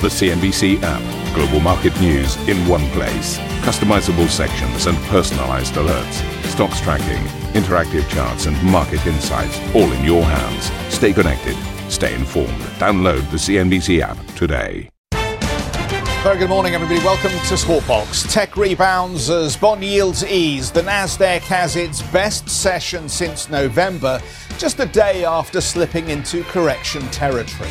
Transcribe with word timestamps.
The 0.00 0.06
CNBC 0.06 0.80
app. 0.84 1.34
Global 1.34 1.58
market 1.58 2.00
news 2.00 2.36
in 2.48 2.56
one 2.68 2.88
place. 2.90 3.36
Customizable 3.66 4.28
sections 4.28 4.86
and 4.86 4.96
personalized 5.08 5.74
alerts. 5.74 6.44
Stocks 6.44 6.80
tracking, 6.80 7.20
interactive 7.60 8.08
charts, 8.08 8.46
and 8.46 8.62
market 8.62 9.04
insights 9.08 9.58
all 9.74 9.90
in 9.90 10.04
your 10.04 10.22
hands. 10.22 10.70
Stay 10.94 11.12
connected. 11.12 11.56
Stay 11.90 12.14
informed. 12.14 12.60
Download 12.78 13.28
the 13.32 13.38
CNBC 13.38 13.98
app 14.00 14.16
today. 14.36 14.88
Very 16.22 16.38
good 16.38 16.48
morning, 16.48 16.76
everybody. 16.76 17.04
Welcome 17.04 17.32
to 17.32 17.56
Squawk 17.56 17.84
Box. 17.88 18.22
Tech 18.32 18.56
rebounds 18.56 19.28
as 19.30 19.56
bond 19.56 19.82
yields 19.82 20.24
ease. 20.24 20.70
The 20.70 20.82
Nasdaq 20.82 21.40
has 21.40 21.74
its 21.74 22.02
best 22.12 22.48
session 22.48 23.08
since 23.08 23.50
November, 23.50 24.20
just 24.58 24.78
a 24.78 24.86
day 24.86 25.24
after 25.24 25.60
slipping 25.60 26.08
into 26.08 26.44
correction 26.44 27.02
territory. 27.08 27.70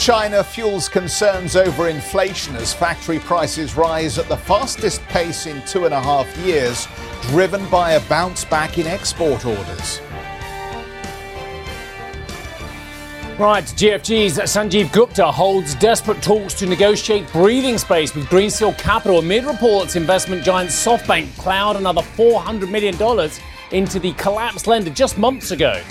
China 0.00 0.42
fuels 0.42 0.88
concerns 0.88 1.56
over 1.56 1.88
inflation 1.88 2.56
as 2.56 2.72
factory 2.72 3.18
prices 3.18 3.76
rise 3.76 4.16
at 4.16 4.26
the 4.30 4.36
fastest 4.36 5.02
pace 5.08 5.44
in 5.44 5.60
two 5.66 5.84
and 5.84 5.92
a 5.92 6.00
half 6.00 6.26
years, 6.38 6.88
driven 7.28 7.68
by 7.68 7.92
a 7.92 8.00
bounce 8.08 8.42
back 8.46 8.78
in 8.78 8.86
export 8.86 9.44
orders. 9.44 10.00
Right, 13.38 13.62
GFG's 13.62 14.38
Sanjeev 14.38 14.90
Gupta 14.90 15.30
holds 15.30 15.74
desperate 15.74 16.22
talks 16.22 16.54
to 16.54 16.66
negotiate 16.66 17.30
breathing 17.30 17.76
space 17.76 18.14
with 18.14 18.24
Greensill 18.28 18.78
Capital 18.78 19.18
amid 19.18 19.44
reports 19.44 19.96
investment 19.96 20.42
giant 20.42 20.70
SoftBank 20.70 21.28
plowed 21.36 21.76
another 21.76 22.00
$400 22.00 22.70
million 22.70 22.94
into 23.70 23.98
the 23.98 24.14
collapsed 24.14 24.66
lender 24.66 24.90
just 24.90 25.18
months 25.18 25.50
ago. 25.50 25.82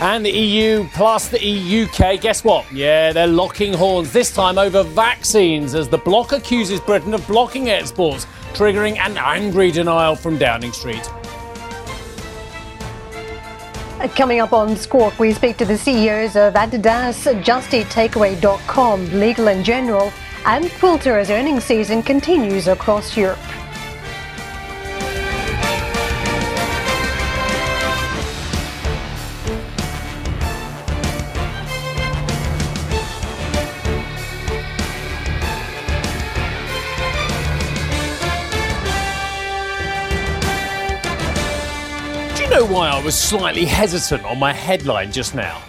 And 0.00 0.24
the 0.24 0.30
EU 0.30 0.88
plus 0.94 1.28
the 1.28 1.38
UK, 1.38 2.22
guess 2.22 2.42
what? 2.42 2.64
Yeah, 2.72 3.12
they're 3.12 3.26
locking 3.26 3.74
horns, 3.74 4.10
this 4.10 4.34
time 4.34 4.56
over 4.56 4.82
vaccines, 4.82 5.74
as 5.74 5.90
the 5.90 5.98
bloc 5.98 6.32
accuses 6.32 6.80
Britain 6.80 7.12
of 7.12 7.26
blocking 7.26 7.68
exports, 7.68 8.26
triggering 8.54 8.96
an 8.96 9.18
angry 9.18 9.70
denial 9.70 10.16
from 10.16 10.38
Downing 10.38 10.72
Street. 10.72 11.06
Uh, 14.00 14.08
coming 14.16 14.40
up 14.40 14.54
on 14.54 14.74
Squawk, 14.74 15.18
we 15.18 15.34
speak 15.34 15.58
to 15.58 15.66
the 15.66 15.76
CEOs 15.76 16.34
of 16.34 16.54
Adidas, 16.54 17.42
JustEatTakeaway.com, 17.42 19.20
Legal 19.20 19.48
and 19.48 19.62
General, 19.62 20.10
and 20.46 20.64
Quilter 20.78 21.18
as 21.18 21.28
earnings 21.28 21.64
season 21.64 22.02
continues 22.02 22.68
across 22.68 23.18
Europe. 23.18 23.38
Know 42.60 42.74
why 42.74 42.90
I 42.90 43.02
was 43.02 43.18
slightly 43.18 43.64
hesitant 43.64 44.22
on 44.26 44.38
my 44.38 44.52
headline 44.52 45.10
just 45.12 45.34
now? 45.34 45.62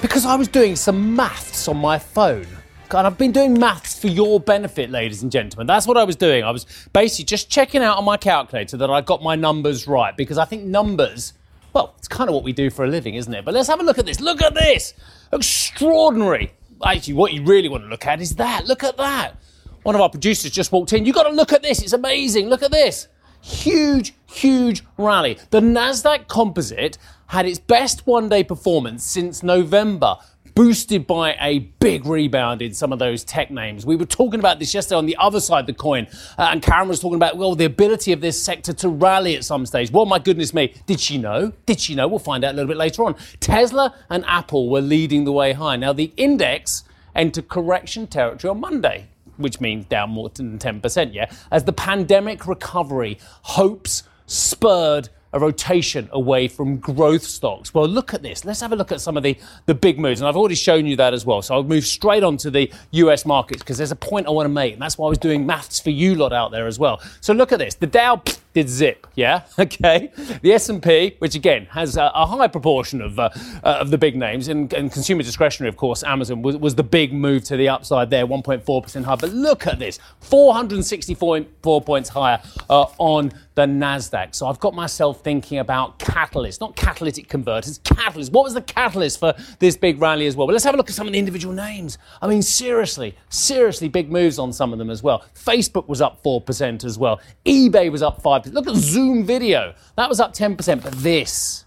Because 0.00 0.24
I 0.24 0.34
was 0.34 0.48
doing 0.48 0.76
some 0.76 1.14
maths 1.14 1.68
on 1.68 1.76
my 1.76 1.98
phone. 1.98 2.46
And 2.90 3.06
I've 3.06 3.18
been 3.18 3.32
doing 3.32 3.58
maths 3.58 4.00
for 4.00 4.06
your 4.06 4.40
benefit, 4.40 4.88
ladies 4.88 5.22
and 5.22 5.30
gentlemen. 5.30 5.66
That's 5.66 5.86
what 5.86 5.98
I 5.98 6.04
was 6.04 6.16
doing. 6.16 6.44
I 6.44 6.50
was 6.50 6.64
basically 6.94 7.26
just 7.26 7.50
checking 7.50 7.82
out 7.82 7.98
on 7.98 8.04
my 8.06 8.16
calculator 8.16 8.78
that 8.78 8.88
I 8.88 9.02
got 9.02 9.22
my 9.22 9.34
numbers 9.36 9.86
right 9.86 10.16
because 10.16 10.38
I 10.38 10.46
think 10.46 10.64
numbers, 10.64 11.34
well, 11.74 11.94
it's 11.98 12.08
kind 12.08 12.30
of 12.30 12.34
what 12.34 12.44
we 12.44 12.54
do 12.54 12.70
for 12.70 12.86
a 12.86 12.88
living, 12.88 13.16
isn't 13.16 13.34
it? 13.34 13.44
But 13.44 13.52
let's 13.52 13.68
have 13.68 13.80
a 13.80 13.82
look 13.82 13.98
at 13.98 14.06
this. 14.06 14.18
Look 14.18 14.40
at 14.40 14.54
this. 14.54 14.94
Extraordinary. 15.30 16.54
Actually, 16.82 17.12
what 17.12 17.34
you 17.34 17.44
really 17.44 17.68
want 17.68 17.82
to 17.82 17.88
look 17.88 18.06
at 18.06 18.22
is 18.22 18.36
that. 18.36 18.66
Look 18.66 18.84
at 18.84 18.96
that. 18.96 19.36
One 19.82 19.94
of 19.94 20.00
our 20.00 20.08
producers 20.08 20.50
just 20.50 20.72
walked 20.72 20.94
in. 20.94 21.04
You've 21.04 21.14
got 21.14 21.24
to 21.24 21.34
look 21.34 21.52
at 21.52 21.62
this. 21.62 21.82
It's 21.82 21.92
amazing. 21.92 22.48
Look 22.48 22.62
at 22.62 22.70
this. 22.70 23.06
Huge, 23.40 24.14
huge 24.26 24.84
rally. 24.96 25.38
The 25.50 25.60
NASDAQ 25.60 26.28
composite 26.28 26.98
had 27.28 27.46
its 27.46 27.58
best 27.58 28.06
one 28.06 28.28
day 28.28 28.42
performance 28.42 29.04
since 29.04 29.42
November, 29.42 30.16
boosted 30.54 31.06
by 31.06 31.36
a 31.40 31.60
big 31.78 32.04
rebound 32.04 32.62
in 32.62 32.74
some 32.74 32.92
of 32.92 32.98
those 32.98 33.22
tech 33.22 33.50
names. 33.50 33.86
We 33.86 33.96
were 33.96 34.06
talking 34.06 34.40
about 34.40 34.58
this 34.58 34.74
yesterday 34.74 34.96
on 34.96 35.06
the 35.06 35.16
other 35.20 35.38
side 35.40 35.60
of 35.60 35.66
the 35.66 35.74
coin, 35.74 36.08
uh, 36.36 36.48
and 36.50 36.60
Karen 36.62 36.88
was 36.88 37.00
talking 37.00 37.16
about, 37.16 37.36
well, 37.36 37.54
the 37.54 37.64
ability 37.64 38.12
of 38.12 38.20
this 38.20 38.42
sector 38.42 38.72
to 38.72 38.88
rally 38.88 39.36
at 39.36 39.44
some 39.44 39.66
stage. 39.66 39.92
Well, 39.92 40.06
my 40.06 40.18
goodness 40.18 40.52
me, 40.52 40.74
did 40.86 40.98
she 41.00 41.16
know? 41.18 41.52
Did 41.66 41.80
she 41.80 41.94
know? 41.94 42.08
We'll 42.08 42.18
find 42.18 42.42
out 42.44 42.54
a 42.54 42.56
little 42.56 42.68
bit 42.68 42.76
later 42.76 43.04
on. 43.04 43.14
Tesla 43.40 43.94
and 44.10 44.24
Apple 44.26 44.68
were 44.68 44.80
leading 44.80 45.24
the 45.24 45.32
way 45.32 45.52
high. 45.52 45.76
Now, 45.76 45.92
the 45.92 46.12
index 46.16 46.82
entered 47.14 47.48
correction 47.48 48.06
territory 48.06 48.50
on 48.50 48.60
Monday 48.60 49.08
which 49.38 49.60
means 49.60 49.86
down 49.86 50.10
more 50.10 50.28
than 50.28 50.58
10%, 50.58 51.14
yeah, 51.14 51.30
as 51.50 51.64
the 51.64 51.72
pandemic 51.72 52.46
recovery 52.46 53.18
hopes 53.42 54.02
spurred 54.26 55.08
a 55.32 55.38
rotation 55.38 56.08
away 56.12 56.48
from 56.48 56.78
growth 56.78 57.22
stocks. 57.22 57.74
Well, 57.74 57.86
look 57.86 58.14
at 58.14 58.22
this. 58.22 58.44
Let's 58.44 58.60
have 58.60 58.72
a 58.72 58.76
look 58.76 58.92
at 58.92 59.00
some 59.00 59.16
of 59.16 59.22
the, 59.22 59.36
the 59.66 59.74
big 59.74 59.98
moves. 59.98 60.20
And 60.20 60.28
I've 60.28 60.36
already 60.36 60.54
shown 60.54 60.86
you 60.86 60.96
that 60.96 61.12
as 61.12 61.26
well. 61.26 61.42
So 61.42 61.54
I'll 61.54 61.62
move 61.62 61.84
straight 61.84 62.22
on 62.22 62.36
to 62.38 62.50
the 62.50 62.72
US 62.92 63.26
markets 63.26 63.62
because 63.62 63.76
there's 63.76 63.92
a 63.92 63.96
point 63.96 64.26
I 64.26 64.30
want 64.30 64.46
to 64.46 64.52
make. 64.52 64.72
And 64.72 64.82
that's 64.82 64.96
why 64.96 65.06
I 65.06 65.10
was 65.10 65.18
doing 65.18 65.44
maths 65.44 65.80
for 65.80 65.90
you 65.90 66.14
lot 66.14 66.32
out 66.32 66.50
there 66.50 66.66
as 66.66 66.78
well. 66.78 67.02
So 67.20 67.34
look 67.34 67.52
at 67.52 67.58
this. 67.58 67.74
The 67.74 67.86
Dow 67.86 68.22
did 68.58 68.68
zip, 68.68 69.06
yeah? 69.14 69.42
Okay. 69.68 70.10
The 70.42 70.52
S&P, 70.54 71.16
which 71.18 71.34
again 71.34 71.66
has 71.66 71.96
a, 71.96 72.10
a 72.14 72.26
high 72.26 72.48
proportion 72.48 73.02
of, 73.02 73.18
uh, 73.18 73.28
uh, 73.62 73.78
of 73.80 73.90
the 73.90 73.98
big 73.98 74.16
names 74.16 74.48
and, 74.48 74.72
and, 74.72 74.90
consumer 74.90 75.22
discretionary, 75.22 75.68
of 75.68 75.76
course, 75.76 76.02
Amazon 76.02 76.42
was, 76.42 76.56
was 76.56 76.74
the 76.74 76.82
big 76.82 77.12
move 77.12 77.44
to 77.44 77.56
the 77.56 77.68
upside 77.68 78.08
there, 78.08 78.26
1.4% 78.26 79.04
higher. 79.04 79.16
But 79.16 79.32
look 79.32 79.66
at 79.66 79.78
this, 79.78 79.98
464 80.20 81.82
points 81.82 82.08
higher 82.08 82.40
uh, 82.70 82.86
on 82.98 83.32
the 83.58 83.66
Nasdaq. 83.66 84.36
So 84.36 84.46
I've 84.46 84.60
got 84.60 84.72
myself 84.72 85.22
thinking 85.24 85.58
about 85.58 85.98
catalysts, 85.98 86.60
not 86.60 86.76
catalytic 86.76 87.28
converters, 87.28 87.80
catalysts. 87.80 88.30
What 88.30 88.44
was 88.44 88.54
the 88.54 88.62
catalyst 88.62 89.18
for 89.18 89.34
this 89.58 89.76
big 89.76 90.00
rally 90.00 90.26
as 90.26 90.36
well? 90.36 90.46
But 90.46 90.52
let's 90.52 90.64
have 90.64 90.74
a 90.74 90.76
look 90.76 90.88
at 90.88 90.94
some 90.94 91.08
of 91.08 91.12
the 91.12 91.18
individual 91.18 91.52
names. 91.52 91.98
I 92.22 92.28
mean, 92.28 92.40
seriously, 92.40 93.16
seriously, 93.30 93.88
big 93.88 94.12
moves 94.12 94.38
on 94.38 94.52
some 94.52 94.72
of 94.72 94.78
them 94.78 94.90
as 94.90 95.02
well. 95.02 95.24
Facebook 95.34 95.88
was 95.88 96.00
up 96.00 96.22
4% 96.22 96.84
as 96.84 96.98
well. 96.98 97.20
eBay 97.44 97.90
was 97.90 98.00
up 98.00 98.22
5%. 98.22 98.47
Look 98.52 98.66
at 98.66 98.74
Zoom 98.76 99.24
video. 99.24 99.74
That 99.96 100.08
was 100.08 100.20
up 100.20 100.34
10%. 100.34 100.82
But 100.82 100.92
this, 100.94 101.64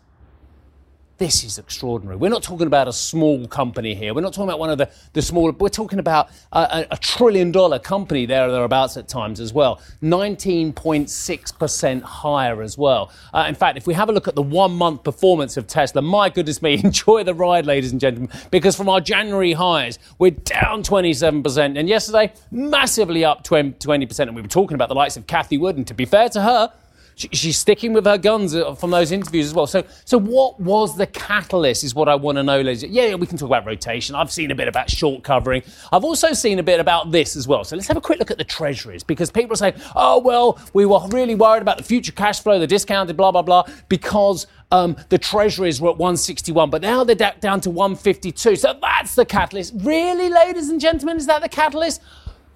this 1.21 1.43
is 1.43 1.59
extraordinary. 1.59 2.17
We're 2.17 2.31
not 2.31 2.41
talking 2.41 2.65
about 2.65 2.87
a 2.87 2.93
small 2.93 3.47
company 3.47 3.93
here. 3.93 4.11
We're 4.11 4.21
not 4.21 4.33
talking 4.33 4.49
about 4.49 4.57
one 4.57 4.71
of 4.71 4.79
the, 4.79 4.89
the 5.13 5.21
smaller, 5.21 5.51
we're 5.51 5.69
talking 5.69 5.99
about 5.99 6.31
a, 6.51 6.87
a 6.89 6.97
trillion 6.97 7.51
dollar 7.51 7.77
company 7.77 8.25
there 8.25 8.47
or 8.47 8.51
thereabouts 8.51 8.97
at 8.97 9.07
times 9.07 9.39
as 9.39 9.53
well. 9.53 9.79
19.6% 10.01 12.01
higher 12.01 12.63
as 12.63 12.75
well. 12.75 13.11
Uh, 13.35 13.45
in 13.47 13.53
fact, 13.53 13.77
if 13.77 13.85
we 13.85 13.93
have 13.93 14.09
a 14.09 14.11
look 14.11 14.27
at 14.27 14.33
the 14.33 14.41
one 14.41 14.71
month 14.71 15.03
performance 15.03 15.57
of 15.57 15.67
Tesla, 15.67 16.01
my 16.01 16.27
goodness 16.27 16.59
me, 16.59 16.73
enjoy 16.83 17.23
the 17.23 17.35
ride, 17.35 17.67
ladies 17.67 17.91
and 17.91 18.01
gentlemen, 18.01 18.31
because 18.49 18.75
from 18.75 18.89
our 18.89 18.99
January 18.99 19.53
highs, 19.53 19.99
we're 20.17 20.31
down 20.31 20.81
27%. 20.81 21.77
And 21.77 21.87
yesterday, 21.87 22.33
massively 22.49 23.23
up 23.23 23.43
20%. 23.43 24.19
And 24.21 24.35
we 24.35 24.41
were 24.41 24.47
talking 24.47 24.73
about 24.73 24.89
the 24.89 24.95
likes 24.95 25.17
of 25.17 25.27
Cathie 25.27 25.59
Wood. 25.59 25.77
And 25.77 25.85
to 25.85 25.93
be 25.93 26.05
fair 26.05 26.29
to 26.29 26.41
her, 26.41 26.73
she, 27.15 27.29
she's 27.31 27.57
sticking 27.57 27.93
with 27.93 28.05
her 28.05 28.17
guns 28.17 28.55
uh, 28.55 28.73
from 28.75 28.91
those 28.91 29.11
interviews 29.11 29.47
as 29.47 29.53
well. 29.53 29.67
So, 29.67 29.83
so 30.05 30.19
what 30.19 30.59
was 30.59 30.97
the 30.97 31.07
catalyst? 31.07 31.83
Is 31.83 31.95
what 31.95 32.09
I 32.09 32.15
want 32.15 32.37
to 32.37 32.43
know, 32.43 32.61
ladies. 32.61 32.83
Yeah, 32.83 33.15
we 33.15 33.27
can 33.27 33.37
talk 33.37 33.47
about 33.47 33.65
rotation. 33.65 34.15
I've 34.15 34.31
seen 34.31 34.51
a 34.51 34.55
bit 34.55 34.67
about 34.67 34.89
short 34.89 35.23
covering. 35.23 35.63
I've 35.91 36.03
also 36.03 36.33
seen 36.33 36.59
a 36.59 36.63
bit 36.63 36.79
about 36.79 37.11
this 37.11 37.35
as 37.35 37.47
well. 37.47 37.63
So 37.63 37.75
let's 37.75 37.87
have 37.87 37.97
a 37.97 38.01
quick 38.01 38.19
look 38.19 38.31
at 38.31 38.37
the 38.37 38.43
treasuries 38.43 39.03
because 39.03 39.31
people 39.31 39.53
are 39.53 39.57
saying, 39.57 39.75
oh 39.95 40.19
well, 40.19 40.59
we 40.73 40.85
were 40.85 40.99
really 41.09 41.35
worried 41.35 41.61
about 41.61 41.77
the 41.77 41.83
future 41.83 42.11
cash 42.11 42.41
flow, 42.41 42.59
the 42.59 42.67
discounted, 42.67 43.17
blah 43.17 43.31
blah 43.31 43.41
blah, 43.41 43.63
because 43.89 44.47
um, 44.71 44.95
the 45.09 45.17
treasuries 45.17 45.81
were 45.81 45.89
at 45.89 45.97
161, 45.97 46.69
but 46.69 46.81
now 46.81 47.03
they're 47.03 47.33
down 47.39 47.61
to 47.61 47.69
152. 47.69 48.55
So 48.55 48.73
that's 48.81 49.15
the 49.15 49.25
catalyst. 49.25 49.73
Really, 49.77 50.29
ladies 50.29 50.69
and 50.69 50.79
gentlemen, 50.79 51.17
is 51.17 51.25
that 51.27 51.41
the 51.41 51.49
catalyst? 51.49 52.01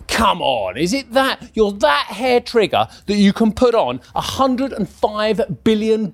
Come 0.07 0.41
on, 0.41 0.77
is 0.77 0.93
it 0.93 1.11
that 1.13 1.51
you're 1.53 1.71
that 1.71 2.05
hair 2.07 2.39
trigger 2.39 2.87
that 3.05 3.15
you 3.15 3.33
can 3.33 3.51
put 3.51 3.75
on 3.75 3.99
$105 4.15 5.63
billion 5.63 6.13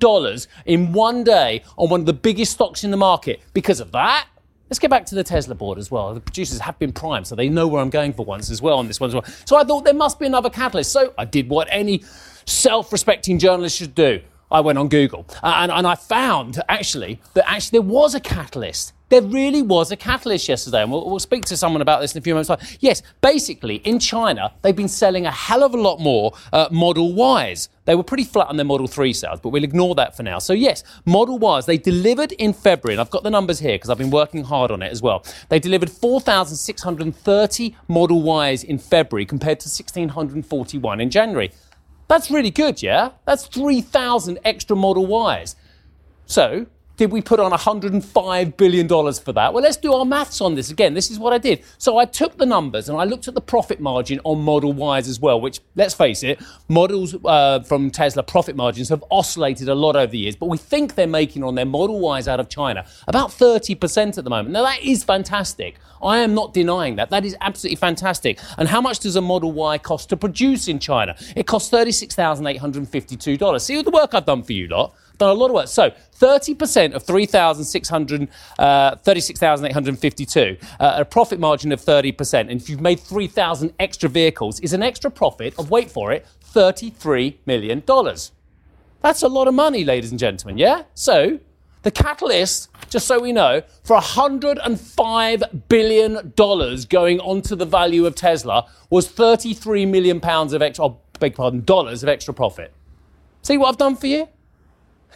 in 0.65 0.93
one 0.93 1.23
day 1.23 1.63
on 1.77 1.89
one 1.89 1.99
of 2.01 2.05
the 2.05 2.13
biggest 2.13 2.53
stocks 2.53 2.83
in 2.83 2.91
the 2.91 2.97
market 2.97 3.41
because 3.53 3.79
of 3.79 3.91
that? 3.91 4.27
Let's 4.69 4.79
get 4.79 4.89
back 4.89 5.05
to 5.07 5.15
the 5.15 5.23
Tesla 5.23 5.53
board 5.53 5.77
as 5.77 5.91
well. 5.91 6.13
The 6.13 6.21
producers 6.21 6.59
have 6.59 6.79
been 6.79 6.93
primed, 6.93 7.27
so 7.27 7.35
they 7.35 7.49
know 7.49 7.67
where 7.67 7.81
I'm 7.81 7.89
going 7.89 8.13
for 8.13 8.25
once 8.25 8.49
as 8.49 8.61
well 8.61 8.77
on 8.77 8.87
this 8.87 9.01
one 9.01 9.09
as 9.09 9.13
well. 9.13 9.25
So 9.45 9.57
I 9.57 9.65
thought 9.65 9.83
there 9.83 9.93
must 9.93 10.17
be 10.17 10.25
another 10.25 10.49
catalyst. 10.49 10.93
So 10.93 11.13
I 11.17 11.25
did 11.25 11.49
what 11.49 11.67
any 11.69 12.03
self 12.45 12.91
respecting 12.93 13.37
journalist 13.37 13.77
should 13.77 13.93
do. 13.93 14.21
I 14.49 14.59
went 14.59 14.77
on 14.77 14.89
Google 14.89 15.25
uh, 15.41 15.53
and, 15.57 15.71
and 15.71 15.87
I 15.87 15.95
found 15.95 16.61
actually 16.67 17.21
that 17.33 17.49
actually 17.49 17.79
there 17.79 17.87
was 17.87 18.15
a 18.15 18.19
catalyst 18.19 18.93
there 19.11 19.21
really 19.21 19.61
was 19.61 19.91
a 19.91 19.97
catalyst 19.97 20.47
yesterday, 20.47 20.81
and 20.81 20.91
we'll, 20.91 21.07
we'll 21.07 21.19
speak 21.19 21.43
to 21.45 21.57
someone 21.57 21.81
about 21.81 21.99
this 21.99 22.15
in 22.15 22.19
a 22.19 22.21
few 22.21 22.33
moments. 22.33 22.77
Yes, 22.79 23.03
basically, 23.19 23.75
in 23.75 23.99
China, 23.99 24.53
they've 24.61 24.75
been 24.75 24.87
selling 24.87 25.25
a 25.25 25.31
hell 25.31 25.63
of 25.63 25.73
a 25.73 25.77
lot 25.77 25.99
more 25.99 26.31
uh, 26.53 26.69
Model 26.71 27.13
Ys. 27.43 27.67
They 27.83 27.93
were 27.93 28.03
pretty 28.03 28.23
flat 28.23 28.47
on 28.47 28.55
their 28.55 28.65
Model 28.65 28.87
3 28.87 29.11
sales, 29.11 29.41
but 29.41 29.49
we'll 29.49 29.65
ignore 29.65 29.95
that 29.95 30.15
for 30.15 30.23
now. 30.23 30.39
So, 30.39 30.53
yes, 30.53 30.85
Model 31.05 31.37
Ys, 31.57 31.65
they 31.65 31.77
delivered 31.77 32.31
in 32.31 32.53
February, 32.53 32.93
and 32.93 33.01
I've 33.01 33.09
got 33.09 33.23
the 33.23 33.29
numbers 33.29 33.59
here 33.59 33.73
because 33.73 33.89
I've 33.89 33.97
been 33.97 34.11
working 34.11 34.45
hard 34.45 34.71
on 34.71 34.81
it 34.81 34.91
as 34.93 35.01
well. 35.01 35.25
They 35.49 35.59
delivered 35.59 35.89
4,630 35.89 37.75
Model 37.89 38.43
Ys 38.45 38.63
in 38.63 38.79
February 38.79 39.25
compared 39.25 39.59
to 39.59 39.67
1,641 39.67 41.01
in 41.01 41.09
January. 41.09 41.51
That's 42.07 42.31
really 42.31 42.51
good, 42.51 42.81
yeah? 42.81 43.11
That's 43.25 43.45
3,000 43.47 44.39
extra 44.45 44.77
Model 44.77 45.05
Ys. 45.29 45.57
So, 46.25 46.67
did 46.97 47.11
we 47.11 47.21
put 47.21 47.39
on 47.39 47.51
$105 47.51 48.57
billion 48.57 48.87
for 48.87 49.33
that? 49.33 49.53
Well, 49.53 49.63
let's 49.63 49.77
do 49.77 49.93
our 49.93 50.05
maths 50.05 50.41
on 50.41 50.55
this 50.55 50.69
again. 50.71 50.93
This 50.93 51.09
is 51.09 51.19
what 51.19 51.33
I 51.33 51.37
did. 51.37 51.63
So 51.77 51.97
I 51.97 52.05
took 52.05 52.37
the 52.37 52.45
numbers 52.45 52.89
and 52.89 52.97
I 52.97 53.05
looked 53.05 53.27
at 53.27 53.33
the 53.33 53.41
profit 53.41 53.79
margin 53.79 54.19
on 54.23 54.41
Model 54.41 54.73
Ys 54.97 55.07
as 55.07 55.19
well, 55.19 55.39
which, 55.39 55.59
let's 55.75 55.93
face 55.93 56.23
it, 56.23 56.41
models 56.67 57.15
uh, 57.25 57.61
from 57.61 57.91
Tesla 57.91 58.23
profit 58.23 58.55
margins 58.55 58.89
have 58.89 59.03
oscillated 59.11 59.69
a 59.69 59.75
lot 59.75 59.95
over 59.95 60.11
the 60.11 60.17
years, 60.17 60.35
but 60.35 60.47
we 60.47 60.57
think 60.57 60.95
they're 60.95 61.07
making 61.07 61.43
on 61.43 61.55
their 61.55 61.65
Model 61.65 62.17
Ys 62.17 62.27
out 62.27 62.39
of 62.39 62.49
China 62.49 62.85
about 63.07 63.29
30% 63.29 64.17
at 64.17 64.23
the 64.23 64.29
moment. 64.29 64.49
Now, 64.49 64.63
that 64.63 64.81
is 64.81 65.03
fantastic. 65.03 65.77
I 66.03 66.19
am 66.19 66.33
not 66.33 66.53
denying 66.53 66.95
that. 66.95 67.11
That 67.11 67.25
is 67.25 67.35
absolutely 67.41 67.75
fantastic. 67.75 68.39
And 68.57 68.67
how 68.67 68.81
much 68.81 68.99
does 68.99 69.15
a 69.15 69.21
Model 69.21 69.51
Y 69.51 69.77
cost 69.77 70.09
to 70.09 70.17
produce 70.17 70.67
in 70.67 70.79
China? 70.79 71.15
It 71.35 71.45
costs 71.45 71.71
$36,852. 71.71 73.61
See 73.61 73.77
all 73.77 73.83
the 73.83 73.91
work 73.91 74.13
I've 74.13 74.25
done 74.25 74.43
for 74.43 74.53
you 74.53 74.67
lot? 74.67 74.95
Done 75.21 75.29
a 75.29 75.39
lot 75.39 75.47
of 75.47 75.53
work. 75.53 75.67
So 75.67 75.91
30% 76.19 76.93
of 76.93 77.03
3,600, 77.03 78.27
uh, 78.59 78.95
36,852, 78.97 80.57
uh, 80.79 80.93
a 80.97 81.05
profit 81.05 81.39
margin 81.39 81.71
of 81.71 81.79
30%. 81.81 82.49
And 82.49 82.59
if 82.59 82.69
you've 82.69 82.81
made 82.81 82.99
3,000 82.99 83.73
extra 83.79 84.09
vehicles, 84.09 84.59
is 84.59 84.73
an 84.73 84.83
extra 84.83 85.09
profit 85.09 85.57
of, 85.57 85.69
wait 85.69 85.89
for 85.89 86.11
it, 86.11 86.25
$33 86.53 87.37
million. 87.45 87.83
That's 89.01 89.21
a 89.23 89.27
lot 89.27 89.47
of 89.47 89.53
money, 89.53 89.83
ladies 89.83 90.11
and 90.11 90.19
gentlemen, 90.19 90.57
yeah? 90.57 90.83
So 90.93 91.39
the 91.83 91.91
catalyst, 91.91 92.69
just 92.89 93.07
so 93.07 93.19
we 93.19 93.31
know, 93.31 93.61
for 93.83 93.97
$105 93.97 95.61
billion 95.67 96.33
going 96.89 97.19
onto 97.19 97.55
the 97.55 97.65
value 97.65 98.05
of 98.05 98.15
Tesla 98.15 98.67
was 98.89 99.07
33 99.09 99.85
million 99.85 100.19
pounds 100.19 100.53
of 100.53 100.61
extra, 100.61 100.85
oh, 100.85 100.99
beg 101.19 101.35
pardon, 101.35 101.63
dollars 101.63 102.03
of 102.03 102.09
extra 102.09 102.33
profit. 102.33 102.73
See 103.43 103.57
what 103.57 103.69
I've 103.69 103.77
done 103.77 103.95
for 103.95 104.07
you? 104.07 104.27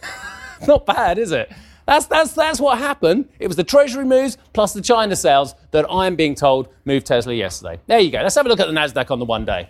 Not 0.66 0.86
bad, 0.86 1.18
is 1.18 1.32
it? 1.32 1.52
That's, 1.86 2.06
that's, 2.06 2.32
that's 2.32 2.60
what 2.60 2.78
happened. 2.78 3.28
It 3.38 3.46
was 3.46 3.56
the 3.56 3.64
Treasury 3.64 4.04
moves 4.04 4.38
plus 4.52 4.72
the 4.72 4.82
China 4.82 5.14
sales 5.14 5.54
that 5.70 5.86
I'm 5.88 6.16
being 6.16 6.34
told 6.34 6.68
moved 6.84 7.06
Tesla 7.06 7.32
yesterday. 7.32 7.80
There 7.86 8.00
you 8.00 8.10
go. 8.10 8.18
Let's 8.18 8.34
have 8.34 8.46
a 8.46 8.48
look 8.48 8.58
at 8.58 8.66
the 8.66 8.72
NASDAQ 8.72 9.10
on 9.10 9.20
the 9.20 9.24
one 9.24 9.44
day. 9.44 9.68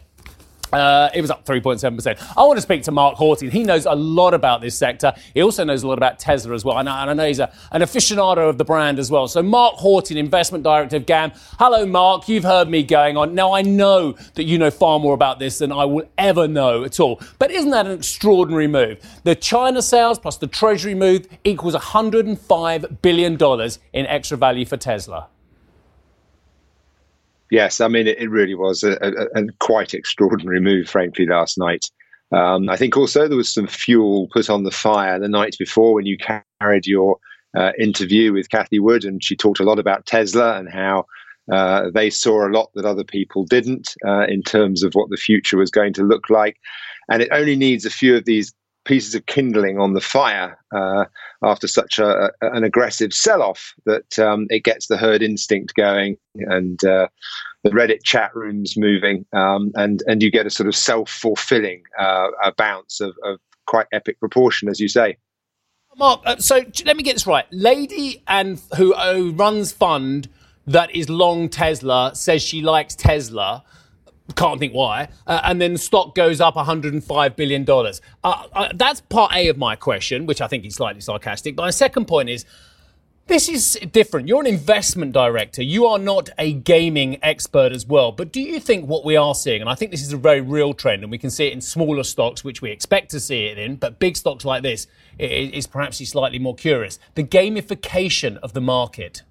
Uh, 0.72 1.08
it 1.14 1.20
was 1.20 1.30
up 1.30 1.44
3.7%. 1.44 2.34
I 2.36 2.42
want 2.42 2.56
to 2.56 2.62
speak 2.62 2.82
to 2.84 2.92
Mark 2.92 3.16
Hawtin. 3.16 3.50
He 3.50 3.64
knows 3.64 3.86
a 3.86 3.94
lot 3.94 4.34
about 4.34 4.60
this 4.60 4.76
sector. 4.76 5.12
He 5.34 5.42
also 5.42 5.64
knows 5.64 5.82
a 5.82 5.88
lot 5.88 5.98
about 5.98 6.18
Tesla 6.18 6.54
as 6.54 6.64
well. 6.64 6.78
And 6.78 6.88
I, 6.88 7.02
and 7.02 7.10
I 7.10 7.14
know 7.14 7.26
he's 7.26 7.38
a, 7.38 7.52
an 7.72 7.82
aficionado 7.82 8.48
of 8.48 8.58
the 8.58 8.64
brand 8.64 8.98
as 8.98 9.10
well. 9.10 9.28
So, 9.28 9.42
Mark 9.42 9.76
Hawtin, 9.76 10.16
Investment 10.16 10.64
Director 10.64 10.96
of 10.96 11.06
GAM. 11.06 11.32
Hello, 11.58 11.86
Mark. 11.86 12.28
You've 12.28 12.44
heard 12.44 12.68
me 12.68 12.82
going 12.82 13.16
on. 13.16 13.34
Now, 13.34 13.52
I 13.52 13.62
know 13.62 14.12
that 14.34 14.44
you 14.44 14.58
know 14.58 14.70
far 14.70 14.98
more 14.98 15.14
about 15.14 15.38
this 15.38 15.58
than 15.58 15.72
I 15.72 15.84
will 15.84 16.08
ever 16.18 16.48
know 16.48 16.84
at 16.84 17.00
all. 17.00 17.20
But 17.38 17.50
isn't 17.50 17.70
that 17.70 17.86
an 17.86 17.92
extraordinary 17.92 18.68
move? 18.68 18.98
The 19.24 19.34
China 19.34 19.82
sales 19.82 20.18
plus 20.18 20.36
the 20.36 20.46
Treasury 20.46 20.94
move 20.94 21.26
equals 21.44 21.74
$105 21.74 23.02
billion 23.02 23.70
in 23.92 24.06
extra 24.06 24.36
value 24.36 24.64
for 24.64 24.76
Tesla. 24.76 25.28
Yes, 27.50 27.80
I 27.80 27.88
mean, 27.88 28.06
it, 28.06 28.18
it 28.18 28.28
really 28.28 28.54
was 28.54 28.82
a, 28.82 28.98
a, 29.00 29.40
a, 29.40 29.46
quite 29.60 29.94
extraordinary 29.94 30.60
move, 30.60 30.88
frankly, 30.88 31.26
last 31.26 31.58
night. 31.58 31.86
Um, 32.32 32.68
I 32.68 32.76
think 32.76 32.96
also 32.96 33.28
there 33.28 33.36
was 33.36 33.52
some 33.52 33.68
fuel 33.68 34.28
put 34.32 34.50
on 34.50 34.64
the 34.64 34.72
fire 34.72 35.18
the 35.18 35.28
night 35.28 35.56
before 35.58 35.94
when 35.94 36.06
you 36.06 36.16
carried 36.18 36.86
your 36.86 37.18
uh, 37.56 37.70
interview 37.78 38.32
with 38.32 38.50
Cathie 38.50 38.80
Wood, 38.80 39.04
and 39.04 39.22
she 39.22 39.36
talked 39.36 39.60
a 39.60 39.64
lot 39.64 39.78
about 39.78 40.06
Tesla 40.06 40.58
and 40.58 40.68
how 40.68 41.06
uh, 41.52 41.90
they 41.94 42.10
saw 42.10 42.46
a 42.46 42.50
lot 42.50 42.70
that 42.74 42.84
other 42.84 43.04
people 43.04 43.44
didn't 43.44 43.94
uh, 44.04 44.26
in 44.26 44.42
terms 44.42 44.82
of 44.82 44.92
what 44.94 45.10
the 45.10 45.16
future 45.16 45.56
was 45.56 45.70
going 45.70 45.92
to 45.92 46.02
look 46.02 46.28
like. 46.28 46.56
And 47.08 47.22
it 47.22 47.28
only 47.30 47.54
needs 47.54 47.84
a 47.84 47.90
few 47.90 48.16
of 48.16 48.24
these 48.24 48.52
pieces 48.86 49.14
of 49.14 49.26
kindling 49.26 49.78
on 49.78 49.92
the 49.92 50.00
fire 50.00 50.56
uh, 50.74 51.04
after 51.42 51.68
such 51.68 51.98
a, 51.98 52.30
an 52.40 52.64
aggressive 52.64 53.12
sell-off 53.12 53.74
that 53.84 54.18
um, 54.18 54.46
it 54.48 54.64
gets 54.64 54.86
the 54.86 54.96
herd 54.96 55.22
instinct 55.22 55.74
going 55.74 56.16
and 56.36 56.82
uh, 56.84 57.08
the 57.64 57.70
Reddit 57.70 58.02
chat 58.04 58.34
rooms 58.34 58.76
moving, 58.76 59.26
um, 59.32 59.72
and 59.74 60.02
and 60.06 60.22
you 60.22 60.30
get 60.30 60.46
a 60.46 60.50
sort 60.50 60.68
of 60.68 60.76
self-fulfilling 60.76 61.82
uh, 61.98 62.28
bounce 62.56 63.00
of, 63.00 63.14
of, 63.24 63.38
quite 63.66 63.86
epic 63.92 64.20
proportion, 64.20 64.68
as 64.68 64.78
you 64.78 64.86
say. 64.86 65.16
Mark, 65.96 66.20
uh, 66.24 66.36
so 66.36 66.62
let 66.84 66.96
me 66.96 67.02
get 67.02 67.14
this 67.14 67.26
right. 67.26 67.46
Lady 67.50 68.22
and 68.28 68.60
who, 68.76 68.94
who 68.94 69.32
runs 69.32 69.72
fund 69.72 70.28
that 70.66 70.94
is 70.94 71.08
long 71.08 71.48
Tesla 71.48 72.12
says 72.14 72.42
she 72.42 72.62
likes 72.62 72.94
Tesla 72.94 73.64
can't 74.34 74.58
think 74.58 74.72
why. 74.72 75.08
Uh, 75.26 75.40
and 75.44 75.60
then 75.60 75.76
stock 75.76 76.14
goes 76.14 76.40
up 76.40 76.56
105 76.56 77.36
billion 77.36 77.64
dollars. 77.64 78.00
Uh, 78.24 78.46
uh, 78.52 78.68
that's 78.74 79.00
part 79.02 79.32
A 79.34 79.48
of 79.48 79.56
my 79.56 79.76
question, 79.76 80.26
which 80.26 80.40
I 80.40 80.48
think 80.48 80.64
is 80.64 80.74
slightly 80.74 81.00
sarcastic. 81.00 81.56
But 81.56 81.62
my 81.62 81.70
second 81.70 82.06
point 82.06 82.28
is. 82.28 82.44
This 83.28 83.48
is 83.48 83.76
different. 83.90 84.28
You're 84.28 84.40
an 84.40 84.46
investment 84.46 85.10
director. 85.10 85.60
You 85.60 85.86
are 85.86 85.98
not 85.98 86.30
a 86.38 86.52
gaming 86.52 87.18
expert 87.24 87.72
as 87.72 87.84
well. 87.84 88.12
But 88.12 88.30
do 88.30 88.40
you 88.40 88.60
think 88.60 88.86
what 88.88 89.04
we 89.04 89.16
are 89.16 89.34
seeing, 89.34 89.60
and 89.60 89.68
I 89.68 89.74
think 89.74 89.90
this 89.90 90.02
is 90.02 90.12
a 90.12 90.16
very 90.16 90.40
real 90.40 90.72
trend, 90.72 91.02
and 91.02 91.10
we 91.10 91.18
can 91.18 91.30
see 91.30 91.48
it 91.48 91.52
in 91.52 91.60
smaller 91.60 92.04
stocks, 92.04 92.44
which 92.44 92.62
we 92.62 92.70
expect 92.70 93.10
to 93.10 93.18
see 93.18 93.46
it 93.46 93.58
in, 93.58 93.76
but 93.76 93.98
big 93.98 94.16
stocks 94.16 94.44
like 94.44 94.62
this 94.62 94.86
is 95.18 95.66
perhaps 95.66 95.98
slightly 96.08 96.38
more 96.38 96.54
curious. 96.54 97.00
The 97.16 97.24
gamification 97.24 98.36
of 98.44 98.52
the 98.52 98.60
market. 98.60 99.22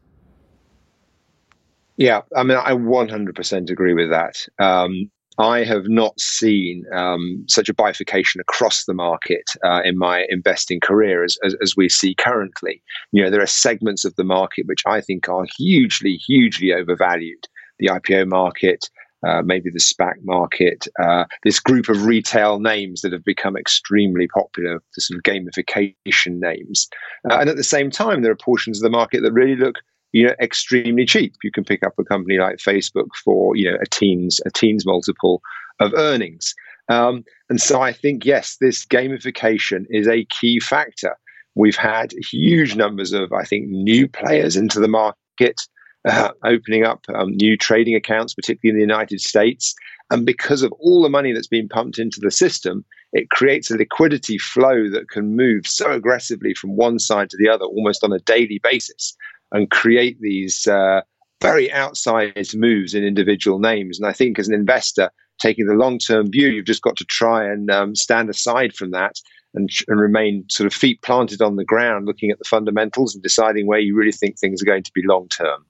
Yeah, 1.97 2.21
I 2.35 2.43
mean, 2.43 2.57
I 2.57 2.71
100% 2.71 3.69
agree 3.69 3.93
with 3.93 4.09
that. 4.09 4.45
Um, 4.59 5.09
I 5.37 5.63
have 5.63 5.87
not 5.87 6.19
seen 6.19 6.85
um, 6.93 7.43
such 7.49 7.67
a 7.67 7.73
bifurcation 7.73 8.39
across 8.39 8.85
the 8.85 8.93
market 8.93 9.43
uh, 9.63 9.81
in 9.83 9.97
my 9.97 10.25
investing 10.29 10.79
career 10.79 11.23
as, 11.23 11.37
as, 11.43 11.55
as, 11.61 11.75
we 11.75 11.89
see 11.89 12.15
currently. 12.15 12.81
You 13.11 13.23
know, 13.23 13.29
there 13.29 13.41
are 13.41 13.47
segments 13.47 14.05
of 14.05 14.15
the 14.15 14.23
market 14.23 14.65
which 14.65 14.83
I 14.85 15.01
think 15.01 15.27
are 15.27 15.45
hugely, 15.57 16.13
hugely 16.15 16.71
overvalued. 16.71 17.47
The 17.79 17.87
IPO 17.87 18.29
market, 18.29 18.89
uh, 19.27 19.41
maybe 19.41 19.69
the 19.69 19.79
SPAC 19.79 20.13
market, 20.23 20.87
uh, 21.01 21.25
this 21.43 21.59
group 21.59 21.89
of 21.89 22.05
retail 22.05 22.59
names 22.59 23.01
that 23.01 23.11
have 23.11 23.25
become 23.25 23.57
extremely 23.57 24.29
popular, 24.29 24.81
the 24.95 25.01
sort 25.01 25.17
of 25.17 25.23
gamification 25.23 26.39
names. 26.39 26.87
Uh, 27.29 27.39
and 27.39 27.49
at 27.49 27.57
the 27.57 27.63
same 27.63 27.91
time, 27.91 28.21
there 28.21 28.31
are 28.31 28.37
portions 28.37 28.79
of 28.79 28.83
the 28.83 28.89
market 28.89 29.21
that 29.21 29.33
really 29.33 29.57
look 29.57 29.75
you 30.15 30.25
know 30.25 30.33
extremely 30.39 31.05
cheap. 31.05 31.35
You 31.43 31.51
can 31.51 31.65
pick 31.65 31.83
up 31.83 31.93
a 31.99 32.03
company 32.05 32.37
like 32.39 32.57
Facebook 32.57 33.09
for 33.23 33.55
you 33.55 33.69
know 33.69 33.77
a 33.81 33.85
teens 33.85 34.39
a 34.45 34.49
teens 34.49 34.85
multiple 34.85 35.41
of 35.81 35.93
earnings. 35.93 36.55
Um, 36.87 37.25
and 37.49 37.59
so 37.59 37.81
I 37.81 37.91
think 37.91 38.25
yes, 38.25 38.55
this 38.61 38.85
gamification 38.85 39.85
is 39.89 40.07
a 40.07 40.25
key 40.25 40.61
factor. 40.61 41.17
We've 41.55 41.75
had 41.75 42.13
huge 42.31 42.77
numbers 42.77 43.11
of 43.11 43.33
I 43.33 43.43
think 43.43 43.67
new 43.67 44.07
players 44.07 44.55
into 44.55 44.79
the 44.79 44.87
market. 44.87 45.59
Uh, 46.07 46.29
opening 46.43 46.83
up 46.83 47.03
um, 47.15 47.35
new 47.35 47.57
trading 47.57 47.95
accounts, 47.95 48.35
particularly 48.35 48.69
in 48.69 48.75
the 48.77 48.93
United 48.93 49.19
States. 49.19 49.73
And 50.11 50.23
because 50.23 50.61
of 50.61 50.71
all 50.73 51.01
the 51.01 51.09
money 51.09 51.33
that's 51.33 51.47
been 51.47 51.67
pumped 51.67 51.97
into 51.97 52.19
the 52.19 52.29
system, 52.29 52.85
it 53.11 53.31
creates 53.31 53.71
a 53.71 53.75
liquidity 53.75 54.37
flow 54.37 54.87
that 54.91 55.09
can 55.09 55.35
move 55.35 55.65
so 55.65 55.91
aggressively 55.91 56.53
from 56.53 56.75
one 56.75 56.99
side 56.99 57.31
to 57.31 57.37
the 57.37 57.49
other 57.49 57.65
almost 57.65 58.03
on 58.03 58.13
a 58.13 58.19
daily 58.19 58.59
basis 58.61 59.17
and 59.55 59.71
create 59.71 60.19
these 60.19 60.67
uh, 60.67 61.01
very 61.41 61.69
outsized 61.69 62.55
moves 62.55 62.93
in 62.93 63.05
individual 63.05 63.57
names. 63.57 63.97
And 63.97 64.07
I 64.07 64.11
think 64.11 64.37
as 64.37 64.49
an 64.49 64.53
investor, 64.53 65.09
taking 65.39 65.65
the 65.65 65.73
long 65.73 65.97
term 65.97 66.29
view, 66.29 66.49
you've 66.49 66.65
just 66.65 66.81
got 66.81 66.97
to 66.97 67.05
try 67.05 67.45
and 67.45 67.71
um, 67.71 67.95
stand 67.95 68.29
aside 68.29 68.73
from 68.73 68.91
that 68.91 69.15
and, 69.53 69.69
and 69.87 69.99
remain 69.99 70.43
sort 70.49 70.67
of 70.67 70.73
feet 70.73 71.01
planted 71.01 71.41
on 71.41 71.55
the 71.55 71.63
ground, 71.63 72.05
looking 72.05 72.31
at 72.31 72.37
the 72.37 72.45
fundamentals 72.45 73.15
and 73.15 73.23
deciding 73.23 73.65
where 73.65 73.79
you 73.79 73.95
really 73.95 74.11
think 74.11 74.37
things 74.37 74.61
are 74.61 74.65
going 74.65 74.83
to 74.83 74.91
be 74.93 75.03
long 75.05 75.29
term. 75.29 75.65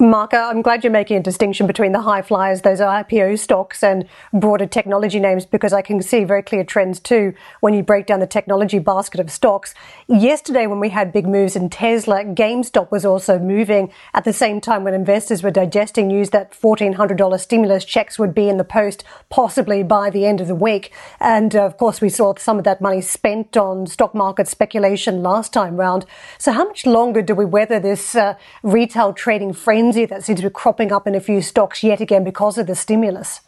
Mark, 0.00 0.34
I'm 0.34 0.60
glad 0.60 0.82
you're 0.82 0.90
making 0.90 1.18
a 1.18 1.22
distinction 1.22 1.68
between 1.68 1.92
the 1.92 2.00
high 2.00 2.22
flyers, 2.22 2.62
those 2.62 2.80
IPO 2.80 3.38
stocks, 3.38 3.80
and 3.80 4.08
broader 4.32 4.66
technology 4.66 5.20
names 5.20 5.46
because 5.46 5.72
I 5.72 5.82
can 5.82 6.02
see 6.02 6.24
very 6.24 6.42
clear 6.42 6.64
trends 6.64 6.98
too 6.98 7.32
when 7.60 7.74
you 7.74 7.82
break 7.84 8.06
down 8.06 8.18
the 8.18 8.26
technology 8.26 8.80
basket 8.80 9.20
of 9.20 9.30
stocks. 9.30 9.72
Yesterday, 10.08 10.66
when 10.66 10.80
we 10.80 10.88
had 10.88 11.12
big 11.12 11.28
moves 11.28 11.54
in 11.54 11.70
Tesla, 11.70 12.24
GameStop 12.24 12.90
was 12.90 13.04
also 13.04 13.38
moving 13.38 13.92
at 14.14 14.24
the 14.24 14.32
same 14.32 14.60
time 14.60 14.82
when 14.82 14.94
investors 14.94 15.44
were 15.44 15.52
digesting 15.52 16.08
news 16.08 16.30
that 16.30 16.50
$1,400 16.50 17.38
stimulus 17.38 17.84
checks 17.84 18.18
would 18.18 18.34
be 18.34 18.48
in 18.48 18.56
the 18.56 18.64
post 18.64 19.04
possibly 19.30 19.84
by 19.84 20.10
the 20.10 20.26
end 20.26 20.40
of 20.40 20.48
the 20.48 20.56
week. 20.56 20.92
And 21.20 21.54
uh, 21.54 21.66
of 21.66 21.76
course, 21.76 22.00
we 22.00 22.08
saw 22.08 22.34
some 22.34 22.58
of 22.58 22.64
that 22.64 22.80
money 22.80 23.00
spent 23.00 23.56
on 23.56 23.86
stock 23.86 24.12
market 24.12 24.48
speculation 24.48 25.22
last 25.22 25.52
time 25.52 25.76
round. 25.76 26.04
So, 26.38 26.50
how 26.50 26.64
much 26.64 26.84
longer 26.84 27.22
do 27.22 27.36
we 27.36 27.44
weather 27.44 27.78
this 27.78 28.16
uh, 28.16 28.34
retail 28.64 29.12
trading 29.12 29.52
frenzy? 29.52 29.83
Frenzy 29.84 30.06
that 30.06 30.24
seems 30.24 30.40
to 30.40 30.48
be 30.48 30.52
cropping 30.52 30.92
up 30.92 31.06
in 31.06 31.14
a 31.14 31.20
few 31.20 31.42
stocks 31.42 31.82
yet 31.82 32.00
again 32.00 32.24
because 32.24 32.56
of 32.56 32.66
the 32.66 32.74
stimulus? 32.74 33.40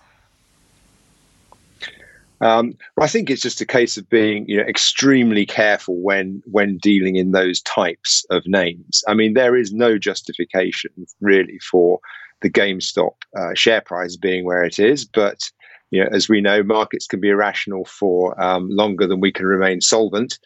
Um, 2.43 2.77
I 3.01 3.07
think 3.07 3.31
it's 3.31 3.41
just 3.41 3.63
a 3.63 3.67
case 3.67 3.97
of 3.97 4.09
being 4.11 4.47
you 4.47 4.59
know, 4.59 4.65
extremely 4.65 5.47
careful 5.47 5.97
when 6.03 6.43
when 6.45 6.77
dealing 6.77 7.17
in 7.17 7.33
those 7.33 7.63
types 7.63 8.27
of 8.29 8.47
names. 8.47 9.03
I 9.09 9.15
mean, 9.15 9.33
there 9.33 9.57
is 9.57 9.73
no 9.73 9.97
justification 9.97 10.91
really 11.23 11.59
for 11.71 11.99
the 12.43 12.51
GameStop 12.51 13.15
uh, 13.35 13.55
share 13.55 13.81
price 13.81 14.17
being 14.17 14.45
where 14.45 14.63
it 14.63 14.79
is, 14.79 15.07
but 15.07 15.51
you 15.91 16.03
know, 16.03 16.11
as 16.13 16.29
we 16.29 16.43
know, 16.43 16.63
markets 16.63 17.07
can 17.07 17.21
be 17.21 17.31
irrational 17.31 17.87
for 17.87 18.39
um, 18.43 18.69
longer 18.69 19.07
than 19.07 19.21
we 19.21 19.33
can 19.33 19.47
remain 19.47 19.81
solvent. 19.81 20.39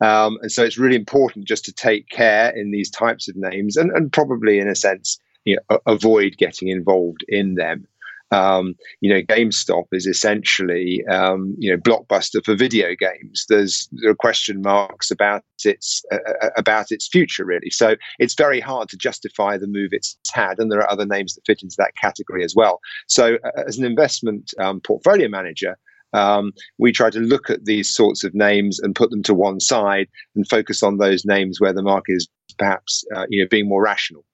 Um, 0.00 0.36
and 0.42 0.52
so 0.52 0.62
it's 0.62 0.78
really 0.78 0.96
important 0.96 1.48
just 1.48 1.64
to 1.66 1.72
take 1.72 2.08
care 2.10 2.50
in 2.50 2.70
these 2.70 2.90
types 2.90 3.28
of 3.28 3.36
names 3.36 3.76
and, 3.76 3.90
and 3.92 4.12
probably, 4.12 4.58
in 4.58 4.68
a 4.68 4.74
sense, 4.74 5.18
you 5.44 5.56
know, 5.56 5.78
avoid 5.86 6.36
getting 6.36 6.68
involved 6.68 7.24
in 7.28 7.54
them. 7.54 7.86
Um, 8.32 8.76
you 9.00 9.12
know, 9.12 9.22
GameStop 9.22 9.86
is 9.90 10.06
essentially 10.06 11.04
um, 11.06 11.54
you 11.58 11.70
know 11.70 11.76
blockbuster 11.76 12.44
for 12.44 12.54
video 12.54 12.94
games. 12.94 13.44
There's 13.48 13.88
there 13.92 14.10
are 14.10 14.14
question 14.14 14.62
marks 14.62 15.10
about 15.10 15.42
its 15.64 16.04
uh, 16.12 16.18
uh, 16.42 16.50
about 16.56 16.92
its 16.92 17.08
future 17.08 17.44
really. 17.44 17.70
So 17.70 17.96
it's 18.18 18.34
very 18.34 18.60
hard 18.60 18.88
to 18.90 18.96
justify 18.96 19.58
the 19.58 19.66
move 19.66 19.90
it's 19.92 20.16
had, 20.32 20.58
and 20.58 20.70
there 20.70 20.80
are 20.80 20.90
other 20.90 21.06
names 21.06 21.34
that 21.34 21.46
fit 21.46 21.62
into 21.62 21.76
that 21.78 21.96
category 21.96 22.44
as 22.44 22.54
well. 22.54 22.80
So 23.08 23.36
uh, 23.44 23.62
as 23.66 23.78
an 23.78 23.84
investment 23.84 24.54
um, 24.58 24.80
portfolio 24.80 25.28
manager. 25.28 25.76
Um, 26.12 26.52
we 26.76 26.90
try 26.90 27.08
to 27.08 27.20
look 27.20 27.50
at 27.50 27.66
these 27.66 27.88
sorts 27.88 28.24
of 28.24 28.34
names 28.34 28.80
and 28.80 28.96
put 28.96 29.10
them 29.10 29.22
to 29.22 29.32
one 29.32 29.60
side 29.60 30.08
and 30.34 30.44
focus 30.48 30.82
on 30.82 30.98
those 30.98 31.24
names 31.24 31.60
where 31.60 31.72
the 31.72 31.84
market 31.84 32.14
is 32.14 32.28
perhaps 32.58 33.04
uh, 33.14 33.26
you 33.28 33.40
know 33.40 33.48
being 33.48 33.68
more 33.68 33.80
rational. 33.80 34.24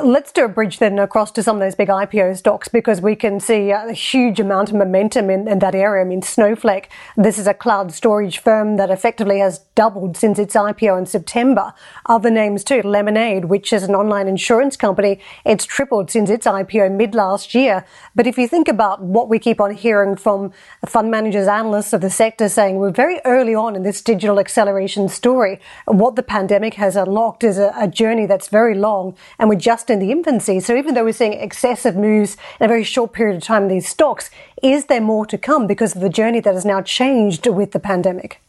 Let's 0.00 0.32
do 0.32 0.44
a 0.44 0.48
bridge 0.48 0.78
then 0.78 0.98
across 0.98 1.30
to 1.32 1.42
some 1.42 1.56
of 1.56 1.60
those 1.60 1.74
big 1.74 1.88
IPO 1.88 2.38
stocks 2.38 2.68
because 2.68 3.02
we 3.02 3.14
can 3.14 3.40
see 3.40 3.70
a 3.70 3.92
huge 3.92 4.40
amount 4.40 4.70
of 4.70 4.76
momentum 4.76 5.28
in, 5.28 5.46
in, 5.46 5.58
that 5.58 5.74
area. 5.74 6.02
I 6.02 6.08
mean, 6.08 6.22
Snowflake, 6.22 6.88
this 7.16 7.38
is 7.38 7.46
a 7.46 7.52
cloud 7.52 7.92
storage 7.92 8.38
firm 8.38 8.76
that 8.78 8.90
effectively 8.90 9.40
has 9.40 9.58
doubled 9.74 10.16
since 10.16 10.38
its 10.38 10.54
IPO 10.54 10.98
in 10.98 11.06
September. 11.06 11.74
Other 12.06 12.30
names 12.30 12.64
too, 12.64 12.80
Lemonade, 12.82 13.46
which 13.46 13.70
is 13.70 13.82
an 13.82 13.94
online 13.94 14.28
insurance 14.28 14.78
company, 14.78 15.20
it's 15.44 15.66
tripled 15.66 16.10
since 16.10 16.30
its 16.30 16.46
IPO 16.46 16.90
mid 16.92 17.14
last 17.14 17.54
year. 17.54 17.84
But 18.14 18.26
if 18.26 18.38
you 18.38 18.48
think 18.48 18.68
about 18.68 19.02
what 19.02 19.28
we 19.28 19.38
keep 19.38 19.60
on 19.60 19.74
hearing 19.74 20.16
from 20.16 20.52
fund 20.86 21.10
managers, 21.10 21.46
analysts 21.46 21.92
of 21.92 22.00
the 22.00 22.10
sector 22.10 22.48
saying 22.48 22.76
we're 22.76 22.90
very 22.90 23.20
early 23.26 23.54
on 23.54 23.76
in 23.76 23.82
this 23.82 24.00
digital 24.00 24.40
acceleration 24.40 25.08
story. 25.08 25.60
What 25.84 26.16
the 26.16 26.22
pandemic 26.22 26.74
has 26.74 26.96
unlocked 26.96 27.44
is 27.44 27.58
a, 27.58 27.74
a 27.76 27.86
journey 27.86 28.24
that's 28.24 28.48
very 28.48 28.74
long 28.74 29.16
and 29.38 29.50
we're 29.50 29.56
just 29.56 29.81
just 29.82 29.90
in 29.90 29.98
the 29.98 30.12
infancy. 30.12 30.60
So 30.60 30.76
even 30.76 30.94
though 30.94 31.02
we're 31.02 31.12
seeing 31.12 31.32
excessive 31.32 31.96
moves 31.96 32.36
in 32.60 32.64
a 32.64 32.68
very 32.68 32.84
short 32.84 33.12
period 33.12 33.36
of 33.38 33.42
time 33.42 33.64
in 33.64 33.68
these 33.68 33.88
stocks, 33.88 34.30
is 34.62 34.84
there 34.84 35.00
more 35.00 35.26
to 35.26 35.36
come 35.36 35.66
because 35.66 35.96
of 35.96 36.02
the 36.02 36.08
journey 36.08 36.38
that 36.38 36.54
has 36.54 36.64
now 36.64 36.82
changed 36.82 37.48
with 37.48 37.72
the 37.72 37.80
pandemic? 37.80 38.40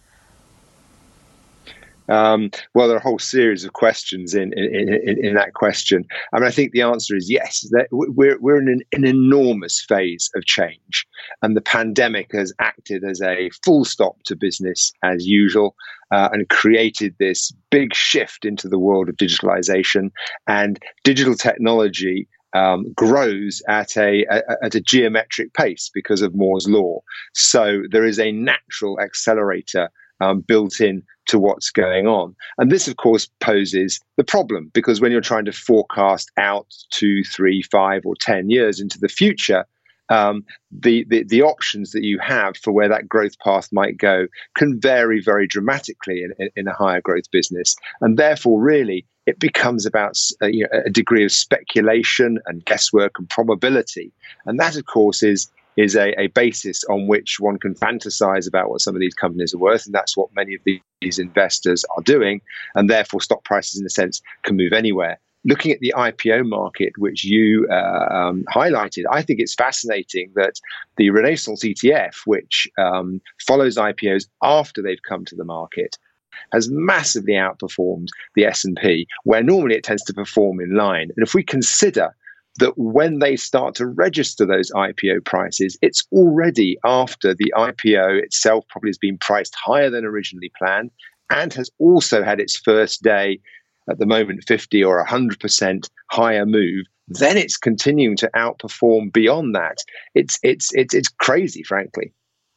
Um, 2.10 2.52
well, 2.74 2.88
there 2.88 2.98
are 2.98 3.00
a 3.00 3.04
whole 3.04 3.20
series 3.20 3.64
of 3.64 3.74
questions 3.74 4.34
in, 4.34 4.52
in, 4.58 4.94
in, 4.94 5.26
in, 5.26 5.36
that 5.36 5.54
question. 5.54 6.06
I 6.34 6.40
mean, 6.40 6.48
I 6.48 6.52
think 6.52 6.72
the 6.72 6.82
answer 6.82 7.16
is 7.16 7.30
yes. 7.30 7.66
We're, 7.92 8.38
we're 8.40 8.62
in 8.62 8.68
an, 8.68 8.82
an, 8.92 9.06
enormous 9.06 9.84
phase 9.88 10.30
of 10.36 10.46
change, 10.46 11.08
and 11.42 11.56
the 11.56 11.62
pandemic 11.62 12.32
has 12.34 12.54
acted 12.60 13.04
as 13.04 13.22
a 13.22 13.50
full 13.64 13.86
stop 13.86 14.22
to 14.24 14.36
business 14.36 14.92
as 15.04 15.26
usual 15.26 15.76
uh, 16.12 16.30
and 16.34 16.50
created 16.50 17.16
this 17.20 17.54
big 17.70 17.96
shift 17.96 18.44
into 18.44 18.68
the 18.68 18.80
world 18.80 19.08
of 19.08 19.16
digitalization. 19.16 20.12
And 20.48 20.80
digital 21.04 21.36
technology 21.36 22.28
um, 22.54 22.92
grows 22.94 23.62
at 23.68 23.98
a, 23.98 24.26
a, 24.30 24.42
at 24.64 24.76
a 24.76 24.82
geometric 24.82 25.54
pace 25.54 25.90
because 25.94 26.22
of 26.22 26.36
Moore's 26.36 26.68
law. 26.68 27.02
So 27.34 27.84
there 27.90 28.06
is 28.06 28.20
a 28.20 28.32
natural 28.32 29.00
accelerator 29.00 29.90
um, 30.22 30.42
built 30.42 30.80
in 30.80 31.04
to 31.28 31.40
what's 31.40 31.72
going 31.72 32.08
on. 32.08 32.36
And 32.58 32.72
this, 32.72 32.88
of 32.88 32.98
course, 32.98 33.30
poses 33.40 34.00
the 34.18 34.24
problem 34.24 34.72
because 34.74 35.02
when 35.02 35.12
you're 35.12 35.22
trying 35.22 35.46
to 35.46 35.52
forecast 35.52 36.32
out 36.38 36.68
two, 36.92 37.24
three, 37.24 37.62
five, 37.62 38.06
or 38.06 38.16
10 38.16 38.50
years 38.50 38.80
into 38.80 39.00
the 39.00 39.08
future, 39.08 39.66
um, 40.10 40.44
the, 40.72 41.06
the, 41.10 41.24
the 41.24 41.42
options 41.42 41.92
that 41.92 42.04
you 42.04 42.20
have 42.20 42.58
for 42.58 42.72
where 42.72 42.90
that 42.90 43.08
growth 43.08 43.40
path 43.40 43.70
might 43.72 43.98
go 43.98 44.28
can 44.56 44.80
vary 44.80 45.22
very 45.22 45.48
dramatically 45.48 46.24
in, 46.24 46.50
in 46.56 46.68
a 46.68 46.74
higher 46.74 47.02
growth 47.02 47.32
business. 47.32 47.76
And 48.02 48.18
therefore, 48.18 48.62
really, 48.62 49.06
it 49.26 49.40
becomes 49.40 49.86
about 49.86 50.20
uh, 50.42 50.48
you 50.48 50.64
know, 50.64 50.82
a 50.86 50.90
degree 50.90 51.24
of 51.24 51.32
speculation 51.32 52.40
and 52.46 52.66
guesswork 52.66 53.18
and 53.18 53.30
probability. 53.30 54.12
And 54.46 54.60
that, 54.60 54.76
of 54.76 54.86
course, 54.86 55.24
is 55.24 55.50
is 55.78 55.96
a, 55.96 56.20
a 56.20 56.28
basis 56.28 56.84
on 56.86 57.08
which 57.08 57.38
one 57.40 57.58
can 57.58 57.76
fantasize 57.76 58.48
about 58.48 58.70
what 58.70 58.82
some 58.82 58.96
of 58.96 59.02
these 59.02 59.14
companies 59.14 59.54
are 59.54 59.60
worth. 59.60 59.86
And 59.86 59.94
that's 59.94 60.16
what 60.16 60.30
many 60.36 60.54
of 60.56 60.62
these 60.66 61.20
investors 61.20 61.86
are 61.96 62.04
doing. 62.04 62.42
And 62.76 62.90
therefore, 62.90 63.22
stock 63.22 63.44
prices, 63.44 63.80
in 63.80 63.86
a 63.86 63.90
sense, 63.90 64.22
can 64.44 64.56
move 64.56 64.74
anywhere. 64.74 65.20
Looking 65.46 65.74
at 65.74 65.80
the 65.80 65.94
IPO 65.98 66.48
market, 66.48 66.94
which 66.98 67.26
you 67.26 67.68
uh, 67.70 68.08
um, 68.10 68.46
highlighted, 68.50 69.04
I 69.12 69.22
think 69.22 69.42
it's 69.42 69.56
fascinating 69.56 70.32
that 70.36 70.54
the 70.96 71.10
Renaissance 71.10 71.66
ETF, 71.66 72.14
which 72.26 72.68
um, 72.78 73.20
follows 73.46 73.76
IPOs 73.76 74.28
after 74.42 74.82
they've 74.82 75.02
come 75.08 75.26
to 75.26 75.36
the 75.36 75.44
market, 75.44 75.98
has 76.54 76.70
massively 76.72 77.34
outperformed 77.34 78.08
the 78.36 78.46
S&P, 78.46 79.06
where 79.24 79.44
normally 79.44 79.76
it 79.76 79.84
tends 79.84 80.04
to 80.04 80.14
perform 80.14 80.62
in 80.62 80.76
line. 80.76 81.10
And 81.16 81.26
if 81.26 81.34
we 81.34 81.44
consider 81.44 82.16
that 82.60 82.78
when 82.78 83.20
they 83.20 83.36
start 83.36 83.76
to 83.76 83.88
register 83.88 84.46
those 84.46 84.72
IPO 84.72 85.26
prices, 85.26 85.78
it's 85.82 86.04
already 86.12 86.78
after 86.84 87.34
the 87.34 87.54
IPO 87.56 88.22
itself 88.22 88.66
probably 88.70 88.90
has 88.90 88.98
been 88.98 89.18
priced 89.18 89.56
higher 89.56 89.90
than 89.90 90.06
originally 90.06 90.52
planned 90.58 90.92
and 91.30 91.54
has 91.54 91.70
also 91.80 92.24
had 92.24 92.40
its 92.40 92.58
first 92.58 93.02
day 93.02 93.40
at 93.90 93.98
the 93.98 94.06
moment 94.06 94.44
50 94.48 94.84
or 94.84 95.04
100% 95.06 95.90
higher 96.12 96.46
move 96.46 96.86
then 97.08 97.38
it's 97.38 97.58
continuing 97.58 98.16
to 98.18 98.30
outperform 98.36 99.12
beyond 99.12 99.56
that. 99.56 99.78
It's 100.16 100.40
it's 100.44 100.74
it's, 100.74 100.94
it's 100.94 101.10
crazy 101.10 101.64
frankly. 101.64 102.14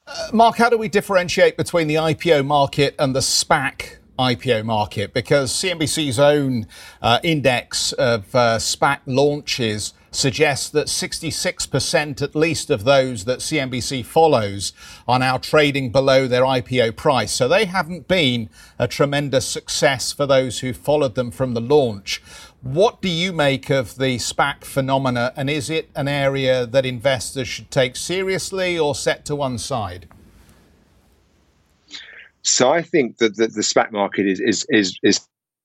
Uh, 0.07 0.29
mark 0.33 0.57
how 0.57 0.69
do 0.69 0.79
we 0.79 0.88
differentiate 0.88 1.57
between 1.57 1.88
the 1.88 1.97
ipo 1.97 2.47
market 2.47 2.95
and 2.99 3.15
the 3.15 3.21
spac 3.21 3.97
IPO 4.19 4.65
market 4.65 5.13
because 5.13 5.53
CNBC's 5.53 6.19
own 6.19 6.67
uh, 7.03 7.19
index 7.23 7.93
of 7.93 8.35
uh, 8.35 8.57
SPAC 8.59 9.01
launches 9.07 9.93
suggests 10.11 10.71
that 10.71 10.87
66% 10.87 12.23
at 12.23 12.35
least 12.35 12.71
of 12.71 12.85
those 12.85 13.27
that 13.27 13.41
CNBC 13.41 14.05
follows 14.05 14.73
are 15.07 15.19
now 15.19 15.37
trading 15.37 15.91
below 15.91 16.27
their 16.27 16.43
IPO 16.43 16.97
price. 16.97 17.33
So 17.33 17.47
they 17.47 17.67
haven't 17.67 18.09
been 18.09 18.49
a 18.79 18.89
tremendous 18.89 19.47
success 19.47 20.13
for 20.13 20.27
those 20.27 20.61
who 20.61 20.73
followed 20.73 21.15
them 21.15 21.31
from 21.31 21.55
the 21.55 21.61
launch. 21.61 22.23
What 22.63 23.03
do 23.03 23.09
you 23.09 23.33
make 23.33 23.71
of 23.71 23.97
the 23.97 24.17
SPAC 24.17 24.65
phenomena 24.65 25.33
and 25.37 25.51
is 25.51 25.69
it 25.69 25.91
an 25.95 26.09
area 26.09 26.67
that 26.67 26.87
investors 26.87 27.47
should 27.47 27.71
take 27.71 27.95
seriously 27.95 28.79
or 28.79 28.95
set 28.95 29.25
to 29.27 29.37
one 29.37 29.59
side? 29.59 30.09
So 32.47 32.71
I 32.71 32.81
think 32.81 33.19
that 33.19 33.37
the, 33.37 33.49
the 33.49 33.62
SPAC 33.62 33.91
market 33.91 34.26
is 34.26 34.41
is 34.41 34.65
is 34.71 34.99
is 35.03 35.21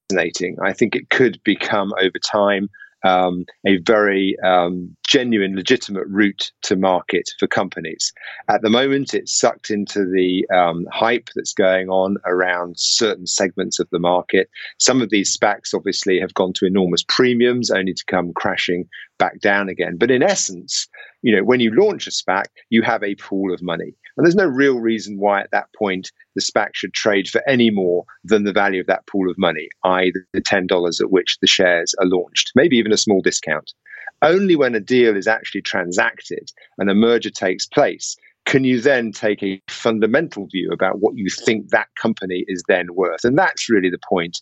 fascinating. 0.09 0.57
I 0.63 0.73
think 0.73 0.95
it 0.95 1.09
could 1.11 1.39
become 1.45 1.93
over 2.01 2.17
time 2.19 2.69
um, 3.05 3.45
a 3.67 3.77
very 3.85 4.35
um, 4.43 4.95
genuine, 5.11 5.57
legitimate 5.57 6.07
route 6.07 6.53
to 6.61 6.77
market 6.77 7.29
for 7.37 7.45
companies. 7.45 8.13
At 8.47 8.61
the 8.61 8.69
moment, 8.69 9.13
it's 9.13 9.37
sucked 9.37 9.69
into 9.69 10.05
the 10.05 10.47
um, 10.55 10.87
hype 10.89 11.29
that's 11.35 11.53
going 11.53 11.89
on 11.89 12.15
around 12.25 12.79
certain 12.79 13.27
segments 13.27 13.77
of 13.77 13.89
the 13.91 13.99
market. 13.99 14.49
Some 14.79 15.01
of 15.01 15.09
these 15.09 15.37
SPACs 15.37 15.73
obviously 15.75 16.17
have 16.21 16.33
gone 16.33 16.53
to 16.53 16.65
enormous 16.65 17.03
premiums, 17.05 17.69
only 17.69 17.93
to 17.93 18.05
come 18.05 18.31
crashing 18.31 18.87
back 19.19 19.41
down 19.41 19.67
again. 19.67 19.97
But 19.97 20.11
in 20.11 20.23
essence, 20.23 20.87
you 21.23 21.35
know, 21.35 21.43
when 21.43 21.59
you 21.59 21.75
launch 21.75 22.07
a 22.07 22.11
SPAC, 22.11 22.45
you 22.69 22.81
have 22.81 23.03
a 23.03 23.15
pool 23.15 23.53
of 23.53 23.61
money. 23.61 23.93
And 24.15 24.25
there's 24.25 24.33
no 24.33 24.45
real 24.45 24.79
reason 24.79 25.19
why 25.19 25.41
at 25.41 25.51
that 25.51 25.67
point 25.77 26.09
the 26.35 26.41
SPAC 26.41 26.69
should 26.73 26.93
trade 26.93 27.27
for 27.27 27.41
any 27.49 27.69
more 27.69 28.05
than 28.23 28.45
the 28.45 28.53
value 28.53 28.79
of 28.79 28.87
that 28.87 29.07
pool 29.07 29.29
of 29.29 29.37
money, 29.37 29.67
i.e., 29.83 30.13
the 30.31 30.41
$10 30.41 31.01
at 31.01 31.11
which 31.11 31.37
the 31.41 31.47
shares 31.47 31.93
are 31.99 32.07
launched, 32.07 32.53
maybe 32.55 32.77
even 32.77 32.93
a 32.93 32.97
small 32.97 33.19
discount. 33.19 33.73
Only 34.21 34.55
when 34.55 34.75
a 34.75 34.79
deal 34.79 35.15
is 35.15 35.27
actually 35.27 35.61
transacted 35.61 36.51
and 36.77 36.89
a 36.89 36.95
merger 36.95 37.31
takes 37.31 37.65
place 37.65 38.15
can 38.45 38.63
you 38.63 38.81
then 38.81 39.11
take 39.11 39.43
a 39.43 39.61
fundamental 39.69 40.47
view 40.47 40.71
about 40.71 40.99
what 40.99 41.15
you 41.15 41.29
think 41.29 41.69
that 41.69 41.87
company 41.95 42.43
is 42.47 42.63
then 42.67 42.93
worth? 42.93 43.23
And 43.23 43.37
that's 43.37 43.69
really 43.69 43.89
the 43.89 43.99
point 44.09 44.41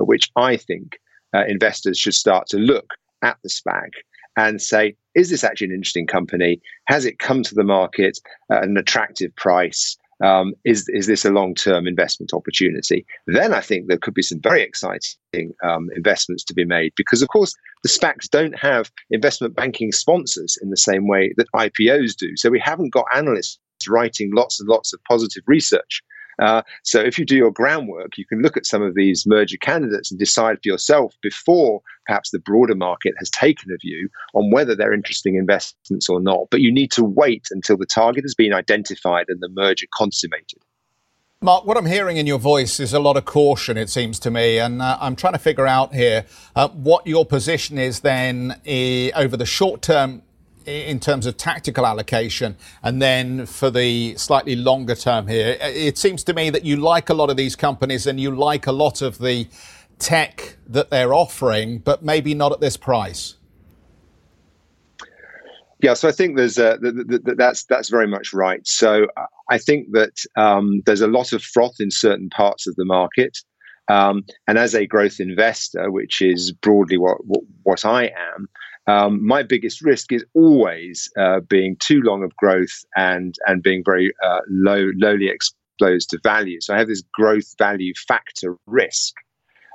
at 0.00 0.06
which 0.06 0.30
I 0.36 0.56
think 0.56 0.98
uh, 1.34 1.44
investors 1.46 1.98
should 1.98 2.14
start 2.14 2.46
to 2.48 2.58
look 2.58 2.94
at 3.22 3.36
the 3.42 3.48
SPAC 3.48 3.90
and 4.36 4.60
say, 4.60 4.96
is 5.14 5.30
this 5.30 5.44
actually 5.44 5.68
an 5.68 5.74
interesting 5.74 6.06
company? 6.06 6.60
Has 6.86 7.04
it 7.04 7.18
come 7.18 7.42
to 7.42 7.54
the 7.54 7.64
market 7.64 8.18
at 8.50 8.64
an 8.64 8.76
attractive 8.76 9.34
price? 9.36 9.96
Um, 10.22 10.54
is 10.64 10.88
is 10.88 11.06
this 11.06 11.24
a 11.24 11.30
long 11.30 11.54
term 11.54 11.86
investment 11.86 12.32
opportunity? 12.32 13.06
Then 13.26 13.54
I 13.54 13.60
think 13.60 13.86
there 13.86 13.98
could 13.98 14.14
be 14.14 14.22
some 14.22 14.40
very 14.40 14.62
exciting 14.62 15.54
um, 15.62 15.88
investments 15.94 16.44
to 16.44 16.54
be 16.54 16.64
made 16.64 16.92
because, 16.96 17.22
of 17.22 17.28
course, 17.28 17.54
the 17.82 17.88
SPACs 17.88 18.28
don't 18.28 18.58
have 18.58 18.90
investment 19.10 19.54
banking 19.54 19.92
sponsors 19.92 20.58
in 20.60 20.70
the 20.70 20.76
same 20.76 21.06
way 21.06 21.32
that 21.36 21.46
IPOs 21.54 22.16
do. 22.16 22.36
So 22.36 22.50
we 22.50 22.60
haven't 22.60 22.92
got 22.92 23.04
analysts 23.14 23.58
writing 23.88 24.32
lots 24.34 24.58
and 24.58 24.68
lots 24.68 24.92
of 24.92 25.00
positive 25.08 25.44
research. 25.46 26.02
Uh, 26.38 26.62
so 26.84 27.00
if 27.00 27.18
you 27.18 27.24
do 27.24 27.36
your 27.36 27.50
groundwork, 27.50 28.16
you 28.16 28.24
can 28.24 28.40
look 28.40 28.56
at 28.56 28.66
some 28.66 28.82
of 28.82 28.94
these 28.94 29.26
merger 29.26 29.56
candidates 29.58 30.10
and 30.10 30.18
decide 30.18 30.56
for 30.56 30.68
yourself 30.68 31.14
before 31.22 31.82
perhaps 32.06 32.30
the 32.30 32.38
broader 32.38 32.74
market 32.74 33.14
has 33.18 33.30
taken 33.30 33.72
a 33.72 33.76
view 33.76 34.08
on 34.34 34.50
whether 34.50 34.74
they're 34.74 34.92
interesting 34.92 35.36
investments 35.36 36.08
or 36.08 36.20
not. 36.20 36.48
But 36.50 36.60
you 36.60 36.72
need 36.72 36.92
to 36.92 37.04
wait 37.04 37.48
until 37.50 37.76
the 37.76 37.86
target 37.86 38.24
has 38.24 38.34
been 38.34 38.52
identified 38.52 39.26
and 39.28 39.40
the 39.40 39.48
merger 39.48 39.86
consummated. 39.96 40.60
Mark, 41.40 41.64
what 41.66 41.76
I'm 41.76 41.86
hearing 41.86 42.16
in 42.16 42.26
your 42.26 42.40
voice 42.40 42.80
is 42.80 42.92
a 42.92 42.98
lot 42.98 43.16
of 43.16 43.24
caution, 43.24 43.76
it 43.76 43.88
seems 43.88 44.18
to 44.20 44.30
me. 44.30 44.58
And 44.58 44.82
uh, 44.82 44.98
I'm 45.00 45.14
trying 45.14 45.34
to 45.34 45.38
figure 45.38 45.68
out 45.68 45.94
here 45.94 46.24
uh, 46.56 46.68
what 46.68 47.06
your 47.06 47.24
position 47.24 47.78
is 47.78 48.00
then 48.00 48.60
uh, 48.66 49.16
over 49.16 49.36
the 49.36 49.46
short 49.46 49.80
term 49.80 50.22
in 50.68 51.00
terms 51.00 51.26
of 51.26 51.36
tactical 51.36 51.86
allocation, 51.86 52.56
and 52.82 53.00
then 53.00 53.46
for 53.46 53.70
the 53.70 54.14
slightly 54.16 54.54
longer 54.54 54.94
term 54.94 55.26
here, 55.26 55.56
it 55.60 55.96
seems 55.96 56.22
to 56.24 56.34
me 56.34 56.50
that 56.50 56.64
you 56.64 56.76
like 56.76 57.08
a 57.08 57.14
lot 57.14 57.30
of 57.30 57.36
these 57.36 57.56
companies 57.56 58.06
and 58.06 58.20
you 58.20 58.30
like 58.34 58.66
a 58.66 58.72
lot 58.72 59.02
of 59.02 59.18
the 59.18 59.48
tech 59.98 60.56
that 60.66 60.90
they're 60.90 61.14
offering, 61.14 61.78
but 61.78 62.02
maybe 62.02 62.34
not 62.34 62.52
at 62.52 62.60
this 62.60 62.76
price. 62.76 63.34
Yeah, 65.80 65.94
so 65.94 66.08
I 66.08 66.12
think 66.12 66.36
there's 66.36 66.58
a, 66.58 66.76
that's 67.36 67.64
that's 67.64 67.88
very 67.88 68.08
much 68.08 68.32
right. 68.32 68.66
So 68.66 69.06
I 69.48 69.58
think 69.58 69.92
that 69.92 70.24
um, 70.36 70.82
there's 70.86 71.00
a 71.00 71.06
lot 71.06 71.32
of 71.32 71.42
froth 71.42 71.76
in 71.78 71.90
certain 71.92 72.28
parts 72.30 72.66
of 72.66 72.74
the 72.74 72.84
market, 72.84 73.38
um, 73.88 74.24
and 74.46 74.58
as 74.58 74.74
a 74.74 74.86
growth 74.86 75.20
investor, 75.20 75.90
which 75.90 76.20
is 76.20 76.52
broadly 76.52 76.98
what 76.98 77.18
what, 77.24 77.42
what 77.62 77.84
I 77.84 78.12
am, 78.34 78.48
um, 78.88 79.26
my 79.26 79.42
biggest 79.42 79.82
risk 79.82 80.12
is 80.12 80.24
always 80.34 81.10
uh, 81.18 81.40
being 81.40 81.76
too 81.78 82.00
long 82.02 82.24
of 82.24 82.34
growth 82.36 82.84
and 82.96 83.34
and 83.46 83.62
being 83.62 83.82
very 83.84 84.12
uh, 84.24 84.40
low, 84.48 84.90
lowly 84.96 85.28
exposed 85.28 86.10
to 86.10 86.20
value. 86.22 86.60
So 86.60 86.74
I 86.74 86.78
have 86.78 86.88
this 86.88 87.02
growth 87.12 87.54
value 87.58 87.92
factor 88.08 88.56
risk. 88.66 89.14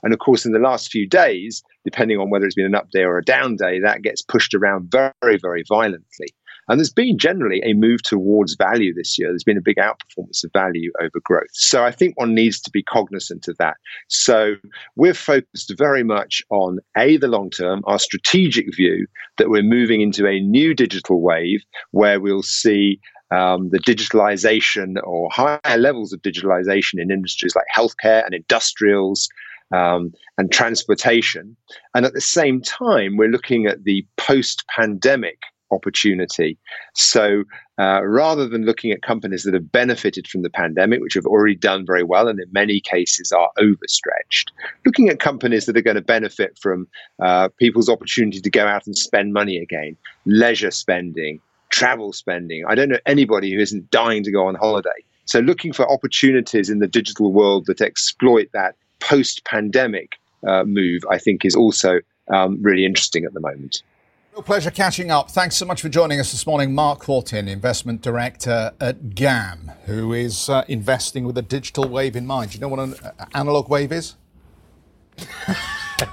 And 0.01 0.13
of 0.13 0.19
course, 0.19 0.45
in 0.45 0.51
the 0.51 0.59
last 0.59 0.91
few 0.91 1.07
days, 1.07 1.63
depending 1.85 2.17
on 2.19 2.29
whether 2.29 2.45
it's 2.45 2.55
been 2.55 2.65
an 2.65 2.75
up 2.75 2.89
day 2.89 3.03
or 3.03 3.17
a 3.17 3.23
down 3.23 3.55
day, 3.55 3.79
that 3.79 4.01
gets 4.01 4.21
pushed 4.21 4.53
around 4.53 4.91
very, 4.91 5.37
very 5.41 5.63
violently. 5.69 6.27
And 6.67 6.79
there's 6.79 6.93
been 6.93 7.17
generally 7.17 7.61
a 7.63 7.73
move 7.73 8.03
towards 8.03 8.55
value 8.55 8.93
this 8.93 9.17
year. 9.17 9.29
There's 9.29 9.43
been 9.43 9.57
a 9.57 9.61
big 9.61 9.77
outperformance 9.77 10.43
of 10.43 10.51
value 10.53 10.91
over 11.01 11.19
growth. 11.23 11.49
So 11.51 11.83
I 11.83 11.91
think 11.91 12.17
one 12.17 12.33
needs 12.33 12.61
to 12.61 12.71
be 12.71 12.83
cognizant 12.83 13.47
of 13.47 13.57
that. 13.57 13.75
So 14.07 14.55
we're 14.95 15.13
focused 15.13 15.73
very 15.77 16.03
much 16.03 16.41
on 16.49 16.79
A, 16.97 17.17
the 17.17 17.27
long 17.27 17.49
term, 17.49 17.81
our 17.85 17.99
strategic 17.99 18.73
view 18.75 19.07
that 19.37 19.49
we're 19.49 19.63
moving 19.63 20.01
into 20.01 20.27
a 20.27 20.39
new 20.39 20.73
digital 20.73 21.21
wave 21.21 21.63
where 21.91 22.19
we'll 22.19 22.43
see 22.43 22.99
um, 23.31 23.69
the 23.69 23.79
digitalization 23.79 24.95
or 25.03 25.29
higher 25.31 25.77
levels 25.77 26.13
of 26.13 26.21
digitalization 26.21 26.99
in 26.99 27.11
industries 27.11 27.55
like 27.55 27.65
healthcare 27.75 28.23
and 28.25 28.33
industrials. 28.33 29.27
Um, 29.71 30.13
and 30.37 30.51
transportation. 30.51 31.55
And 31.95 32.05
at 32.05 32.13
the 32.13 32.21
same 32.21 32.61
time, 32.61 33.17
we're 33.17 33.29
looking 33.29 33.65
at 33.65 33.85
the 33.85 34.05
post 34.17 34.63
pandemic 34.67 35.39
opportunity. 35.73 36.57
So 36.93 37.43
uh, 37.79 38.01
rather 38.03 38.47
than 38.47 38.65
looking 38.65 38.91
at 38.91 39.01
companies 39.01 39.43
that 39.43 39.53
have 39.53 39.71
benefited 39.71 40.27
from 40.27 40.43
the 40.43 40.49
pandemic, 40.49 41.01
which 41.01 41.15
have 41.15 41.25
already 41.25 41.55
done 41.55 41.85
very 41.85 42.03
well 42.03 42.27
and 42.27 42.39
in 42.39 42.47
many 42.51 42.79
cases 42.79 43.31
are 43.31 43.49
overstretched, 43.57 44.51
looking 44.85 45.09
at 45.09 45.19
companies 45.19 45.65
that 45.65 45.77
are 45.77 45.81
going 45.81 45.95
to 45.95 46.01
benefit 46.01 46.57
from 46.59 46.87
uh, 47.21 47.49
people's 47.59 47.89
opportunity 47.89 48.39
to 48.39 48.49
go 48.49 48.67
out 48.67 48.85
and 48.85 48.97
spend 48.97 49.33
money 49.33 49.57
again, 49.57 49.97
leisure 50.25 50.71
spending, 50.71 51.39
travel 51.71 52.13
spending. 52.13 52.63
I 52.67 52.75
don't 52.75 52.89
know 52.89 52.99
anybody 53.05 53.51
who 53.51 53.59
isn't 53.59 53.89
dying 53.89 54.23
to 54.23 54.31
go 54.31 54.47
on 54.47 54.55
holiday. 54.55 54.89
So 55.25 55.39
looking 55.39 55.73
for 55.73 55.89
opportunities 55.91 56.69
in 56.69 56.79
the 56.79 56.87
digital 56.87 57.31
world 57.31 57.65
that 57.65 57.81
exploit 57.81 58.49
that 58.53 58.75
post 58.99 59.43
pandemic 59.45 60.13
uh, 60.47 60.63
move, 60.65 61.01
I 61.09 61.17
think, 61.17 61.45
is 61.45 61.55
also 61.55 61.99
um, 62.31 62.61
really 62.61 62.85
interesting 62.85 63.25
at 63.25 63.33
the 63.33 63.39
moment. 63.39 63.83
Real 64.33 64.41
pleasure 64.41 64.71
catching 64.71 65.11
up. 65.11 65.29
Thanks 65.29 65.55
so 65.55 65.63
much 65.63 65.79
for 65.79 65.89
joining 65.89 66.19
us 66.19 66.31
this 66.31 66.47
morning. 66.47 66.73
Mark 66.73 67.01
Hawtin, 67.01 67.47
Investment 67.47 68.01
Director 68.01 68.71
at 68.81 69.13
GAM, 69.13 69.71
who 69.85 70.11
is 70.11 70.49
uh, 70.49 70.63
investing 70.67 71.23
with 71.23 71.37
a 71.37 71.43
digital 71.43 71.87
wave 71.87 72.15
in 72.15 72.25
mind. 72.25 72.49
Do 72.49 72.55
you 72.55 72.61
know 72.61 72.67
what 72.67 72.79
an 72.79 72.95
uh, 73.03 73.25
analog 73.35 73.69
wave 73.69 73.91
is? 73.91 74.15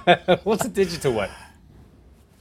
What's 0.43 0.67
a 0.67 0.69
digital 0.69 1.15
wave? 1.15 1.31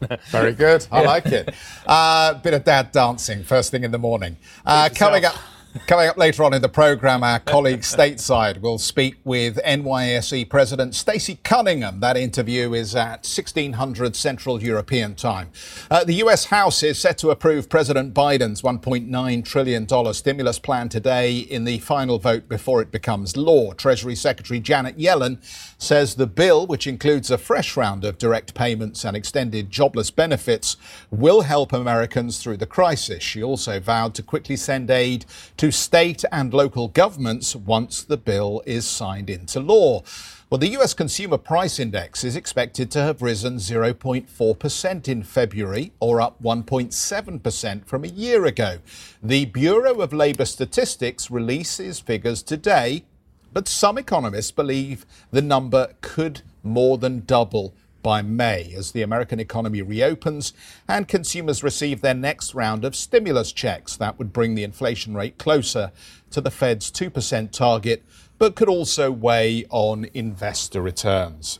Very 0.25 0.51
good. 0.51 0.85
I 0.91 1.01
like 1.01 1.27
it. 1.27 1.47
A 1.87 1.89
uh, 1.89 2.33
bit 2.33 2.53
of 2.53 2.65
dad 2.65 2.91
dancing 2.91 3.45
first 3.45 3.71
thing 3.71 3.85
in 3.85 3.91
the 3.91 3.97
morning. 3.97 4.35
Uh, 4.65 4.89
coming 4.93 5.23
up. 5.23 5.37
Coming 5.86 6.08
up 6.08 6.17
later 6.17 6.43
on 6.43 6.55
in 6.55 6.63
the 6.63 6.69
programme, 6.69 7.23
our 7.23 7.39
colleague 7.39 7.82
stateside 7.82 8.60
will 8.60 8.79
speak 8.79 9.17
with 9.23 9.60
NYSE 9.63 10.49
President 10.49 10.95
Stacey 10.95 11.36
Cunningham. 11.43 11.99
That 11.99 12.17
interview 12.17 12.73
is 12.73 12.95
at 12.95 13.19
1600 13.19 14.15
Central 14.15 14.63
European 14.63 15.13
Time. 15.13 15.51
Uh, 15.91 16.03
the 16.03 16.13
US 16.25 16.45
House 16.45 16.82
is 16.82 16.97
set 16.97 17.19
to 17.19 17.29
approve 17.29 17.69
President 17.69 18.15
Biden's 18.15 18.63
$1.9 18.63 19.45
trillion 19.45 20.13
stimulus 20.13 20.58
plan 20.58 20.89
today 20.89 21.38
in 21.38 21.65
the 21.65 21.77
final 21.79 22.17
vote 22.17 22.49
before 22.49 22.82
it 22.82 22.89
becomes 22.89 23.38
law. 23.38 23.71
Treasury 23.73 24.15
Secretary 24.15 24.60
Janet 24.60 24.97
Yellen 24.97 25.38
says 25.79 26.15
the 26.15 26.27
bill, 26.27 26.67
which 26.67 26.85
includes 26.85 27.31
a 27.31 27.37
fresh 27.37 27.75
round 27.75 28.03
of 28.03 28.19
direct 28.19 28.53
payments 28.53 29.03
and 29.03 29.17
extended 29.17 29.71
jobless 29.71 30.11
benefits, 30.11 30.77
will 31.09 31.41
help 31.41 31.73
Americans 31.73 32.37
through 32.37 32.57
the 32.57 32.67
crisis. 32.67 33.23
She 33.23 33.41
also 33.41 33.79
vowed 33.79 34.13
to 34.15 34.23
quickly 34.23 34.57
send 34.57 34.91
aid 34.91 35.25
to 35.57 35.71
state 35.71 36.23
and 36.31 36.53
local 36.53 36.89
governments 36.89 37.55
once 37.55 38.03
the 38.03 38.17
bill 38.17 38.61
is 38.65 38.85
signed 38.85 39.29
into 39.29 39.59
law. 39.59 40.03
Well, 40.49 40.57
the 40.57 40.75
US 40.79 40.95
Consumer 40.95 41.37
Price 41.37 41.79
Index 41.79 42.23
is 42.23 42.35
expected 42.35 42.89
to 42.91 43.01
have 43.03 43.21
risen 43.21 43.57
0.4% 43.57 45.07
in 45.07 45.21
February, 45.21 45.91
or 45.99 46.19
up 46.19 46.41
1.7% 46.41 47.85
from 47.85 48.03
a 48.03 48.07
year 48.07 48.45
ago. 48.45 48.79
The 49.21 49.45
Bureau 49.45 50.01
of 50.01 50.11
Labor 50.11 50.45
Statistics 50.45 51.29
releases 51.29 51.99
figures 51.99 52.41
today, 52.41 53.05
but 53.53 53.67
some 53.67 53.97
economists 53.97 54.51
believe 54.51 55.05
the 55.31 55.41
number 55.41 55.93
could 56.01 56.41
more 56.63 56.97
than 56.97 57.25
double 57.25 57.73
by 58.01 58.21
May 58.21 58.73
as 58.75 58.91
the 58.91 59.01
American 59.01 59.39
economy 59.39 59.81
reopens 59.81 60.53
and 60.88 61.07
consumers 61.07 61.63
receive 61.63 62.01
their 62.01 62.13
next 62.13 62.53
round 62.53 62.85
of 62.85 62.95
stimulus 62.95 63.51
checks. 63.51 63.95
That 63.95 64.17
would 64.17 64.31
bring 64.31 64.55
the 64.55 64.63
inflation 64.63 65.15
rate 65.15 65.38
closer 65.38 65.91
to 66.31 66.41
the 66.41 66.51
Fed's 66.51 66.91
2% 66.91 67.51
target, 67.51 68.03
but 68.38 68.55
could 68.55 68.69
also 68.69 69.12
weigh 69.12 69.65
on 69.69 70.07
investor 70.13 70.81
returns. 70.81 71.59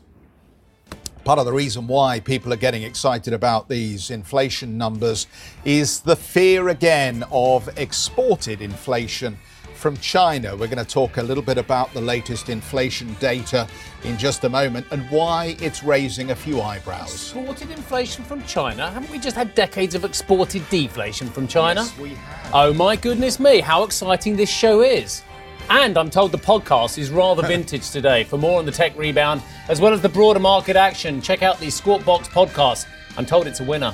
Part 1.26 1.38
of 1.38 1.46
the 1.46 1.54
reason 1.54 1.86
why 1.86 2.22
people 2.22 2.54
are 2.54 2.58
getting 2.58 2.84
excited 2.84 3.34
about 3.34 3.68
these 3.68 4.10
inflation 4.10 4.78
numbers 4.78 5.28
is 5.66 6.00
the 6.00 6.16
fear 6.16 6.70
again 6.70 7.26
of 7.30 7.70
exported 7.78 8.62
inflation 8.62 9.38
from 9.80 9.98
China. 9.98 10.52
We're 10.52 10.68
going 10.68 10.84
to 10.84 10.86
talk 10.86 11.18
a 11.18 11.24
little 11.24 11.42
bit 11.42 11.58
about 11.58 11.94
the 11.94 12.02
latest 12.02 12.50
inflation 12.50 13.16
data 13.20 13.68
in 14.04 14.18
just 14.18 14.44
a 14.44 14.50
moment 14.50 14.86
and 14.92 15.10
why 15.10 15.56
it's 15.60 15.84
raising 15.84 16.32
a 16.32 16.36
few 16.36 16.62
eyebrows. 16.62 17.14
Exported 17.14 17.72
inflation 17.72 18.24
from 18.26 18.44
China? 18.44 18.92
Haven't 18.92 19.10
we 19.10 19.18
just 19.18 19.36
had 19.36 19.56
decades 19.56 19.96
of 19.96 20.04
exported 20.04 20.70
deflation 20.70 21.30
from 21.30 21.48
China? 21.48 21.82
Yes, 21.82 21.98
we 21.98 22.10
have. 22.10 22.52
Oh 22.54 22.74
my 22.74 22.96
goodness 22.96 23.40
me, 23.40 23.62
how 23.62 23.84
exciting 23.84 24.36
this 24.36 24.50
show 24.50 24.82
is. 24.82 25.24
And 25.70 25.98
I'm 25.98 26.10
told 26.10 26.32
the 26.32 26.38
podcast 26.38 26.98
is 26.98 27.10
rather 27.10 27.42
vintage 27.48 27.90
today. 27.90 28.26
For 28.26 28.38
more 28.38 28.60
on 28.60 28.66
the 28.66 28.72
tech 28.72 28.98
rebound, 28.98 29.42
as 29.70 29.80
well 29.80 29.94
as 29.94 30.02
the 30.02 30.10
broader 30.10 30.40
market 30.40 30.76
action, 30.76 31.22
check 31.22 31.42
out 31.42 31.60
the 31.60 31.70
Squawk 31.70 32.04
Box 32.04 32.28
podcast. 32.28 32.86
I'm 33.18 33.26
told 33.26 33.48
it's 33.48 33.62
a 33.62 33.64
winner. 33.64 33.94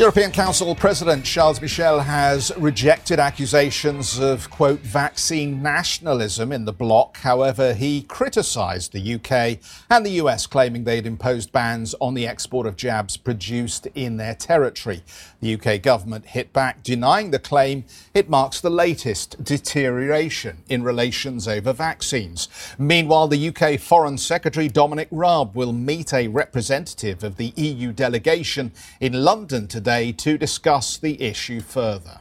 European 0.00 0.32
Council 0.32 0.74
President 0.74 1.26
Charles 1.26 1.60
Michel 1.60 2.00
has 2.00 2.50
rejected 2.56 3.20
accusations 3.20 4.18
of, 4.18 4.48
quote, 4.48 4.80
vaccine 4.80 5.62
nationalism 5.62 6.52
in 6.52 6.64
the 6.64 6.72
bloc. 6.72 7.18
However, 7.18 7.74
he 7.74 8.00
criticised 8.00 8.94
the 8.94 9.14
UK 9.16 9.58
and 9.90 10.06
the 10.06 10.12
US, 10.22 10.46
claiming 10.46 10.84
they'd 10.84 11.06
imposed 11.06 11.52
bans 11.52 11.94
on 12.00 12.14
the 12.14 12.26
export 12.26 12.66
of 12.66 12.76
jabs 12.76 13.18
produced 13.18 13.88
in 13.94 14.16
their 14.16 14.34
territory. 14.34 15.02
The 15.42 15.60
UK 15.60 15.82
government 15.82 16.28
hit 16.28 16.50
back, 16.54 16.82
denying 16.82 17.30
the 17.30 17.38
claim 17.38 17.84
it 18.14 18.30
marks 18.30 18.58
the 18.58 18.70
latest 18.70 19.44
deterioration 19.44 20.62
in 20.70 20.82
relations 20.82 21.46
over 21.46 21.74
vaccines. 21.74 22.48
Meanwhile, 22.78 23.28
the 23.28 23.54
UK 23.54 23.78
Foreign 23.78 24.16
Secretary 24.16 24.68
Dominic 24.68 25.08
Raab 25.10 25.54
will 25.54 25.74
meet 25.74 26.14
a 26.14 26.28
representative 26.28 27.22
of 27.22 27.36
the 27.36 27.52
EU 27.56 27.92
delegation 27.92 28.72
in 28.98 29.24
London 29.24 29.68
today 29.68 29.89
today 29.90 30.12
to 30.12 30.38
discuss 30.38 30.98
the 30.98 31.20
issue 31.20 31.60
further. 31.60 32.20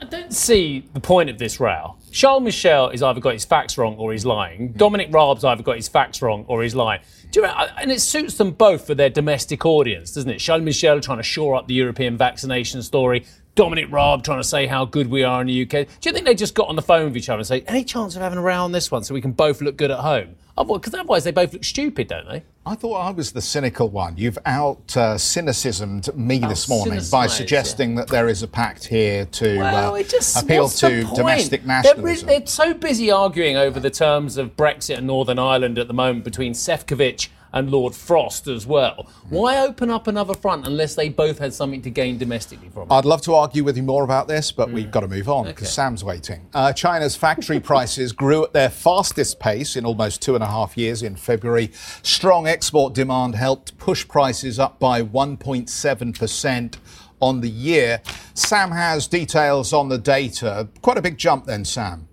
I 0.00 0.06
don't 0.06 0.32
see 0.32 0.88
the 0.94 1.00
point 1.00 1.28
of 1.28 1.36
this 1.36 1.60
row. 1.60 1.96
Charles 2.10 2.42
Michel 2.42 2.90
has 2.90 3.02
either 3.02 3.20
got 3.20 3.34
his 3.34 3.44
facts 3.44 3.76
wrong 3.76 3.96
or 3.96 4.12
he's 4.12 4.24
lying. 4.24 4.72
Dominic 4.72 5.12
Raab's 5.12 5.44
either 5.44 5.62
got 5.62 5.76
his 5.76 5.88
facts 5.88 6.22
wrong 6.22 6.46
or 6.48 6.62
he's 6.62 6.74
lying. 6.74 7.02
You 7.34 7.42
know, 7.42 7.50
and 7.76 7.92
it 7.92 8.00
suits 8.00 8.36
them 8.38 8.52
both 8.52 8.86
for 8.86 8.94
their 8.94 9.10
domestic 9.10 9.66
audience, 9.66 10.12
doesn't 10.12 10.30
it? 10.30 10.38
Charles 10.38 10.62
Michel 10.62 11.00
trying 11.00 11.18
to 11.18 11.22
shore 11.22 11.54
up 11.54 11.68
the 11.68 11.74
European 11.74 12.16
vaccination 12.16 12.82
story. 12.82 13.26
Dominic 13.56 13.92
Raab 13.92 14.24
trying 14.24 14.40
to 14.40 14.48
say 14.48 14.66
how 14.66 14.86
good 14.86 15.10
we 15.10 15.22
are 15.22 15.42
in 15.42 15.48
the 15.48 15.62
UK. 15.62 15.86
Do 16.00 16.08
you 16.08 16.12
think 16.12 16.24
they 16.24 16.34
just 16.34 16.54
got 16.54 16.68
on 16.68 16.76
the 16.76 16.82
phone 16.82 17.04
with 17.04 17.16
each 17.18 17.28
other 17.28 17.40
and 17.40 17.46
say, 17.46 17.62
any 17.66 17.84
chance 17.84 18.16
of 18.16 18.22
having 18.22 18.38
a 18.38 18.42
row 18.42 18.64
on 18.64 18.72
this 18.72 18.90
one 18.90 19.04
so 19.04 19.12
we 19.12 19.20
can 19.20 19.32
both 19.32 19.60
look 19.60 19.76
good 19.76 19.90
at 19.90 19.98
home? 19.98 20.34
Because 20.56 20.94
otherwise 20.94 21.24
they 21.24 21.30
both 21.30 21.52
look 21.52 21.64
stupid, 21.64 22.08
don't 22.08 22.28
they? 22.28 22.44
I 22.64 22.74
thought 22.74 22.94
I 22.94 23.10
was 23.10 23.32
the 23.32 23.40
cynical 23.40 23.88
one. 23.88 24.16
You've 24.16 24.38
out 24.44 24.96
uh, 24.96 25.18
cynicismed 25.18 26.14
me 26.14 26.38
this 26.38 26.68
morning 26.68 27.00
by 27.10 27.26
suggesting 27.26 27.90
yeah. 27.90 28.00
that 28.00 28.08
there 28.08 28.28
is 28.28 28.42
a 28.42 28.48
pact 28.48 28.86
here 28.86 29.24
to 29.24 29.58
well, 29.58 29.94
uh, 29.96 30.02
just, 30.02 30.42
appeal 30.42 30.68
to 30.68 31.04
domestic 31.14 31.64
nationalism. 31.64 32.28
They're, 32.28 32.38
they're 32.38 32.46
so 32.46 32.74
busy 32.74 33.10
arguing 33.10 33.56
over 33.56 33.80
the 33.80 33.90
terms 33.90 34.36
of 34.36 34.56
Brexit 34.56 34.98
and 34.98 35.06
Northern 35.06 35.38
Ireland 35.38 35.78
at 35.78 35.88
the 35.88 35.94
moment 35.94 36.24
between 36.24 36.52
Sefcovic 36.52 37.28
and 37.52 37.70
Lord 37.70 37.94
Frost 37.94 38.46
as 38.46 38.66
well. 38.66 39.08
Why 39.28 39.58
open 39.58 39.90
up 39.90 40.06
another 40.06 40.34
front 40.34 40.66
unless 40.66 40.94
they 40.94 41.08
both 41.08 41.38
had 41.38 41.52
something 41.52 41.82
to 41.82 41.90
gain 41.90 42.18
domestically 42.18 42.68
from 42.70 42.90
it? 42.90 42.92
I'd 42.92 43.04
love 43.04 43.22
to 43.22 43.34
argue 43.34 43.64
with 43.64 43.76
you 43.76 43.82
more 43.82 44.04
about 44.04 44.28
this, 44.28 44.52
but 44.52 44.68
mm. 44.68 44.72
we've 44.74 44.90
got 44.90 45.00
to 45.00 45.08
move 45.08 45.28
on 45.28 45.46
because 45.46 45.68
okay. 45.68 45.72
Sam's 45.72 46.04
waiting. 46.04 46.48
Uh, 46.54 46.72
China's 46.72 47.16
factory 47.16 47.60
prices 47.72 48.12
grew 48.12 48.44
at 48.44 48.52
their 48.52 48.70
fastest 48.70 49.40
pace 49.40 49.76
in 49.76 49.84
almost 49.84 50.22
two 50.22 50.34
and 50.34 50.42
a 50.42 50.48
half 50.48 50.76
years 50.76 51.02
in 51.02 51.16
February. 51.16 51.70
Strong 52.02 52.46
export 52.46 52.94
demand 52.94 53.34
helped 53.34 53.76
push 53.78 54.06
prices 54.06 54.58
up 54.58 54.78
by 54.78 55.02
1.7% 55.02 56.76
on 57.20 57.40
the 57.40 57.48
year. 57.48 58.00
Sam 58.34 58.72
has 58.72 59.06
details 59.06 59.72
on 59.72 59.88
the 59.88 59.98
data. 59.98 60.68
Quite 60.82 60.98
a 60.98 61.02
big 61.02 61.18
jump 61.18 61.46
then, 61.46 61.64
Sam. 61.64 62.08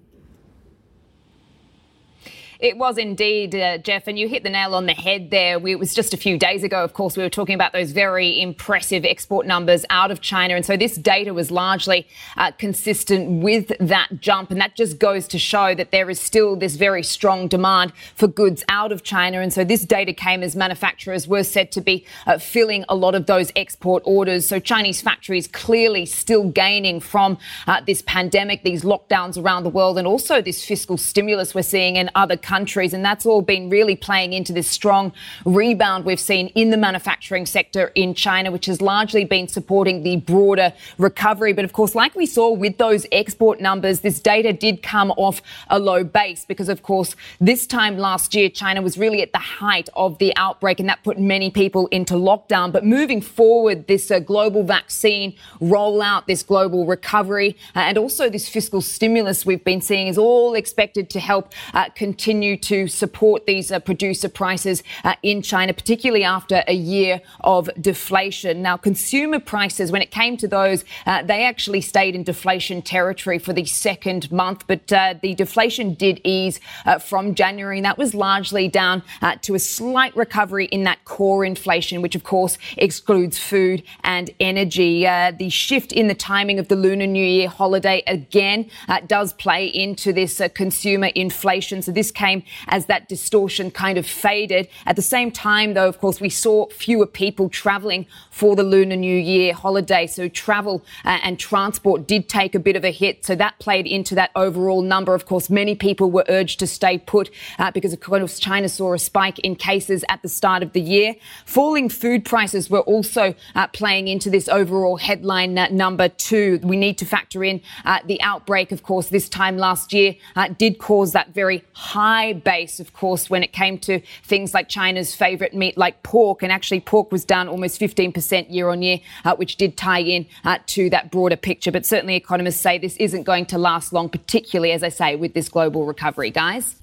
It 2.60 2.78
was 2.78 2.98
indeed, 2.98 3.56
uh, 3.56 3.78
Geoff, 3.78 4.08
and 4.08 4.19
you 4.19 4.28
hit 4.28 4.43
the 4.43 4.50
nail 4.50 4.76
on 4.76 4.86
the 4.86 4.93
head 4.93 5.32
there. 5.32 5.60
We, 5.60 5.72
it 5.72 5.80
was 5.80 5.93
just 5.93 6.13
a 6.13 6.17
few 6.17 6.38
days 6.38 6.62
ago, 6.62 6.84
of 6.84 6.91
course, 6.91 7.15
we 7.15 7.24
were 7.24 7.30
talking 7.30 7.56
about 7.56 7.72
those 7.72 7.91
very 7.93 8.41
impressive 8.41 9.06
export 9.06 9.48
numbers 9.48 9.86
out 9.89 10.12
of 10.12 10.19
China. 10.19 10.56
And 10.56 10.65
so 10.65 10.76
this 10.76 10.95
data 10.95 11.34
was 11.34 11.52
largely 11.52 12.06
uh, 12.36 12.52
consistent 12.52 13.41
with 13.41 13.72
that 13.80 14.10
jump. 14.19 14.52
And 14.52 14.60
that 14.60 14.76
just 14.76 15.00
goes 15.00 15.26
to 15.30 15.39
show 15.39 15.74
that 15.74 15.91
there 15.91 16.10
is 16.10 16.19
still 16.19 16.58
this 16.58 16.76
very 16.76 17.02
strong 17.02 17.48
demand 17.48 17.93
for 18.13 18.28
goods 18.28 18.65
out 18.67 18.91
of 18.91 19.04
China. 19.04 19.39
And 19.39 19.54
so 19.54 19.63
this 19.63 19.86
data 19.86 20.12
came 20.12 20.43
as 20.43 20.54
manufacturers 20.54 21.30
were 21.30 21.45
said 21.45 21.72
to 21.72 21.80
be 21.80 22.06
uh, 22.28 22.39
filling 22.39 22.84
a 22.89 22.95
lot 22.95 23.15
of 23.15 23.26
those 23.26 23.54
export 23.56 24.04
orders. 24.06 24.45
So 24.45 24.60
Chinese 24.60 25.02
factories 25.02 25.48
clearly 25.48 26.06
still 26.06 26.50
gaining 26.50 27.00
from 27.00 27.38
uh, 27.67 27.80
this 27.88 28.02
pandemic, 28.02 28.63
these 28.63 28.84
lockdowns 28.84 29.41
around 29.41 29.63
the 29.63 29.69
world, 29.69 29.98
and 29.98 30.06
also 30.06 30.41
this 30.41 30.65
fiscal 30.65 30.98
stimulus 30.98 31.56
we're 31.56 31.62
seeing 31.62 31.95
in 31.95 32.10
other 32.15 32.36
countries 32.36 32.49
countries. 32.50 32.94
And 32.96 33.06
that's 33.06 33.26
all 33.28 33.44
been 33.44 33.70
really 33.70 33.96
playing 33.96 34.34
into 34.34 34.52
this 34.52 34.68
strong 34.68 35.14
rebound 35.46 36.04
we've 36.04 36.26
seen 36.32 36.48
in 36.62 36.72
the 36.72 36.78
manufacturing 36.78 37.46
sector 37.46 37.84
in 37.94 38.16
China, 38.16 38.48
which 38.52 38.66
has 38.66 38.82
largely 38.82 39.24
been 39.24 39.48
supporting 39.48 40.02
the 40.02 40.16
broader 40.18 40.74
recovery. 40.98 41.54
But 41.54 41.66
of 41.66 41.74
course, 41.74 41.94
like 41.94 42.16
we 42.16 42.26
saw 42.26 42.48
with 42.52 42.76
those 42.80 43.06
export 43.12 43.62
numbers, 43.62 44.00
this 44.00 44.20
data 44.20 44.52
did 44.52 44.82
come 44.82 45.12
off 45.12 45.42
a 45.70 45.78
low 45.78 46.04
base 46.04 46.44
because, 46.46 46.70
of 46.70 46.82
course, 46.82 47.16
this 47.40 47.68
time 47.68 47.98
last 47.98 48.34
year, 48.34 48.50
China 48.50 48.82
was 48.82 48.98
really 48.98 49.22
at 49.22 49.32
the 49.32 49.46
height 49.62 49.90
of 49.94 50.18
the 50.18 50.32
outbreak 50.36 50.80
and 50.80 50.90
that 50.90 51.04
put 51.04 51.20
many 51.20 51.52
people 51.52 51.86
into 51.88 52.16
lockdown. 52.16 52.72
But 52.72 52.84
moving 52.84 53.22
forward, 53.22 53.88
this 53.88 54.10
uh, 54.10 54.20
global 54.20 54.64
vaccine 54.64 55.36
rollout, 55.62 56.26
this 56.26 56.42
global 56.42 56.88
recovery, 56.88 57.52
uh, 57.76 57.90
and 57.90 57.98
also 57.98 58.30
this 58.30 58.50
fiscal 58.50 58.82
stimulus 58.82 59.46
we've 59.46 59.64
been 59.64 59.82
seeing 59.82 60.08
is 60.08 60.18
all 60.18 60.56
expected 60.56 61.06
to 61.12 61.20
help 61.20 61.46
uh, 61.74 61.90
continue 61.96 62.38
continue 62.39 62.56
to 62.56 62.88
support 62.88 63.45
these 63.45 63.69
uh, 63.69 63.80
producer 63.80 64.30
prices 64.30 64.82
uh, 65.04 65.13
in 65.23 65.41
China, 65.41 65.73
particularly 65.73 66.23
after 66.23 66.63
a 66.69 66.73
year 66.73 67.19
of 67.41 67.69
deflation. 67.82 68.62
Now, 68.62 68.78
consumer 68.78 69.41
prices, 69.41 69.91
when 69.91 70.02
it 70.02 70.10
came 70.10 70.38
to 70.38 70.47
those, 70.47 70.86
uh, 71.06 71.21
they 71.23 71.43
actually 71.43 71.82
stayed 71.82 72.15
in 72.15 72.23
deflation 72.23 72.82
territory 72.82 73.39
for 73.39 73.52
the 73.52 73.65
second 73.65 74.32
month, 74.32 74.63
but 74.67 74.89
uh, 74.93 75.15
the 75.21 75.36
deflation 75.36 75.95
did 75.95 76.21
ease 76.23 76.62
uh, 76.86 76.97
from 76.97 77.36
January, 77.36 77.80
and 77.80 77.86
that 77.86 77.97
was 77.97 78.13
largely 78.13 78.69
down 78.69 79.04
to 79.41 79.54
a 79.54 79.60
slight 79.60 80.15
recovery 80.15 80.67
in 80.67 80.86
that 80.86 81.04
core 81.04 81.43
inflation, 81.43 82.02
which 82.02 82.15
of 82.15 82.23
course 82.23 82.58
excludes 82.78 83.38
food 83.38 83.84
and 84.06 84.30
energy. 84.39 85.04
the 85.38 85.49
shift 85.49 85.91
in 85.91 86.08
the 86.08 86.15
timing 86.15 86.58
of 86.58 86.69
the 86.69 86.75
Lunar 86.78 87.08
New 87.08 87.25
Year 87.25 87.49
holiday 87.49 88.02
again 88.08 88.69
does 89.08 89.34
play 89.34 89.65
into 89.65 90.13
this 90.13 90.41
consumer 90.54 91.08
inflation. 91.15 91.82
So 91.82 91.91
this 91.91 92.12
came 92.12 92.29
came 92.30 92.44
as 92.68 92.86
that 92.86 93.08
distortion 93.10 93.72
kind 93.72 93.98
of 93.98 94.06
faded. 94.06 94.68
At 94.86 94.96
the 94.96 95.02
same 95.02 95.32
time, 95.32 95.74
though, 95.74 95.88
of 95.88 96.00
course, 96.00 96.22
we 96.22 96.30
saw 96.30 96.68
fewer 96.70 97.06
people 97.06 97.50
travelling 97.50 98.06
for 98.32 98.56
the 98.56 98.63
Lunar 98.63 98.96
New 98.96 99.20
Year 99.34 99.54
holiday. 99.54 100.08
So 100.08 100.30
travel 100.30 100.84
uh, 101.06 101.20
and 101.24 101.39
transport 101.39 102.08
did 102.08 102.30
take 102.30 102.56
a 102.56 102.60
bit 102.60 102.76
of 102.76 102.84
a 102.86 102.92
hit. 102.92 103.26
So 103.26 103.36
that 103.36 103.60
played 103.60 103.88
into 103.88 104.15
that 104.15 104.32
overall 104.36 104.82
number. 104.82 105.13
Of 105.13 105.26
course, 105.26 105.50
many 105.50 105.76
people 105.76 106.12
were 106.12 106.26
urged 106.30 106.60
to 106.60 106.68
stay 106.68 106.98
put 106.98 107.30
uh, 107.58 107.72
because, 107.72 107.94
of 107.94 108.00
course, 108.00 108.39
China 108.39 108.70
saw 108.70 108.94
a 108.94 109.00
spike 109.00 109.39
in 109.39 109.56
cases 109.56 110.04
at 110.10 110.22
the 110.22 110.30
start 110.30 110.63
of 110.63 110.74
the 110.74 110.82
year. 110.82 111.15
Falling 111.46 111.89
food 111.89 112.24
prices 112.26 112.70
were 112.70 112.86
also 112.94 113.34
uh, 113.56 113.68
playing 113.68 114.08
into 114.08 114.30
this 114.30 114.48
overall 114.48 114.98
headline 114.98 115.58
uh, 115.58 115.68
number 115.70 116.08
too. 116.10 116.60
We 116.63 116.78
need 116.78 116.98
to 117.00 117.06
factor 117.06 117.44
in 117.44 117.62
uh, 117.86 118.00
the 118.06 118.22
outbreak, 118.22 118.72
of 118.72 118.84
course, 118.84 119.08
this 119.10 119.28
time 119.30 119.58
last 119.58 119.94
year 119.94 120.15
uh, 120.36 120.50
did 120.58 120.78
cause 120.78 121.12
that 121.13 121.34
very 121.34 121.63
high 121.74 122.19
high 122.20 122.34
base, 122.34 122.80
of 122.80 122.92
course, 122.94 123.30
when 123.30 123.44
it 123.44 123.54
came 123.54 123.78
to 123.80 124.02
things 124.24 124.54
like 124.54 124.68
China's 124.68 125.16
favourite 125.16 125.54
meat, 125.54 125.78
like 125.78 126.04
pork. 126.04 126.44
And 126.44 126.52
actually, 126.52 126.82
pork 126.82 127.12
was 127.12 127.24
down 127.24 127.48
almost 127.48 127.80
15% 127.80 128.54
year 128.54 128.70
on 128.70 128.82
year, 128.82 129.00
uh, 129.24 129.36
which 129.36 129.56
did 129.56 129.78
tie 129.78 130.00
in 130.02 130.26
uh, 130.44 130.60
to 130.68 130.90
that 130.90 131.12
broader 131.12 131.38
picture. 131.38 131.72
But 131.72 131.86
certainly, 131.86 132.16
economists 132.16 132.60
say 132.60 132.78
this 132.78 132.98
isn't 132.98 133.24
going 133.24 133.46
to 133.48 133.58
last 133.58 133.94
long, 133.94 134.10
particularly, 134.10 134.72
as 134.74 134.84
I 134.84 134.90
say, 134.90 135.16
with 135.16 135.34
this 135.34 135.50
global 135.50 135.86
recovery. 135.86 136.32
Guys? 136.32 136.76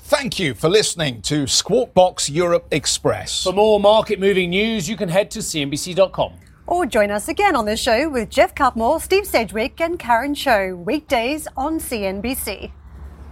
Thank 0.00 0.38
you 0.38 0.54
for 0.54 0.68
listening 0.68 1.22
to 1.22 1.46
Squawk 1.46 1.94
Box 1.94 2.28
Europe 2.28 2.66
Express. 2.70 3.44
For 3.44 3.52
more 3.52 3.80
market 3.80 4.20
moving 4.20 4.50
news, 4.50 4.88
you 4.88 4.96
can 4.96 5.08
head 5.08 5.30
to 5.30 5.38
CNBC.com. 5.38 6.32
Or 6.66 6.86
join 6.86 7.10
us 7.10 7.28
again 7.28 7.56
on 7.56 7.64
this 7.64 7.80
show 7.80 8.08
with 8.08 8.28
Geoff 8.28 8.54
Cutmore, 8.54 9.00
Steve 9.00 9.26
Sedgwick, 9.26 9.80
and 9.80 9.98
Karen 9.98 10.34
Tso, 10.34 10.74
weekdays 10.74 11.46
on 11.56 11.78
CNBC. 11.78 12.72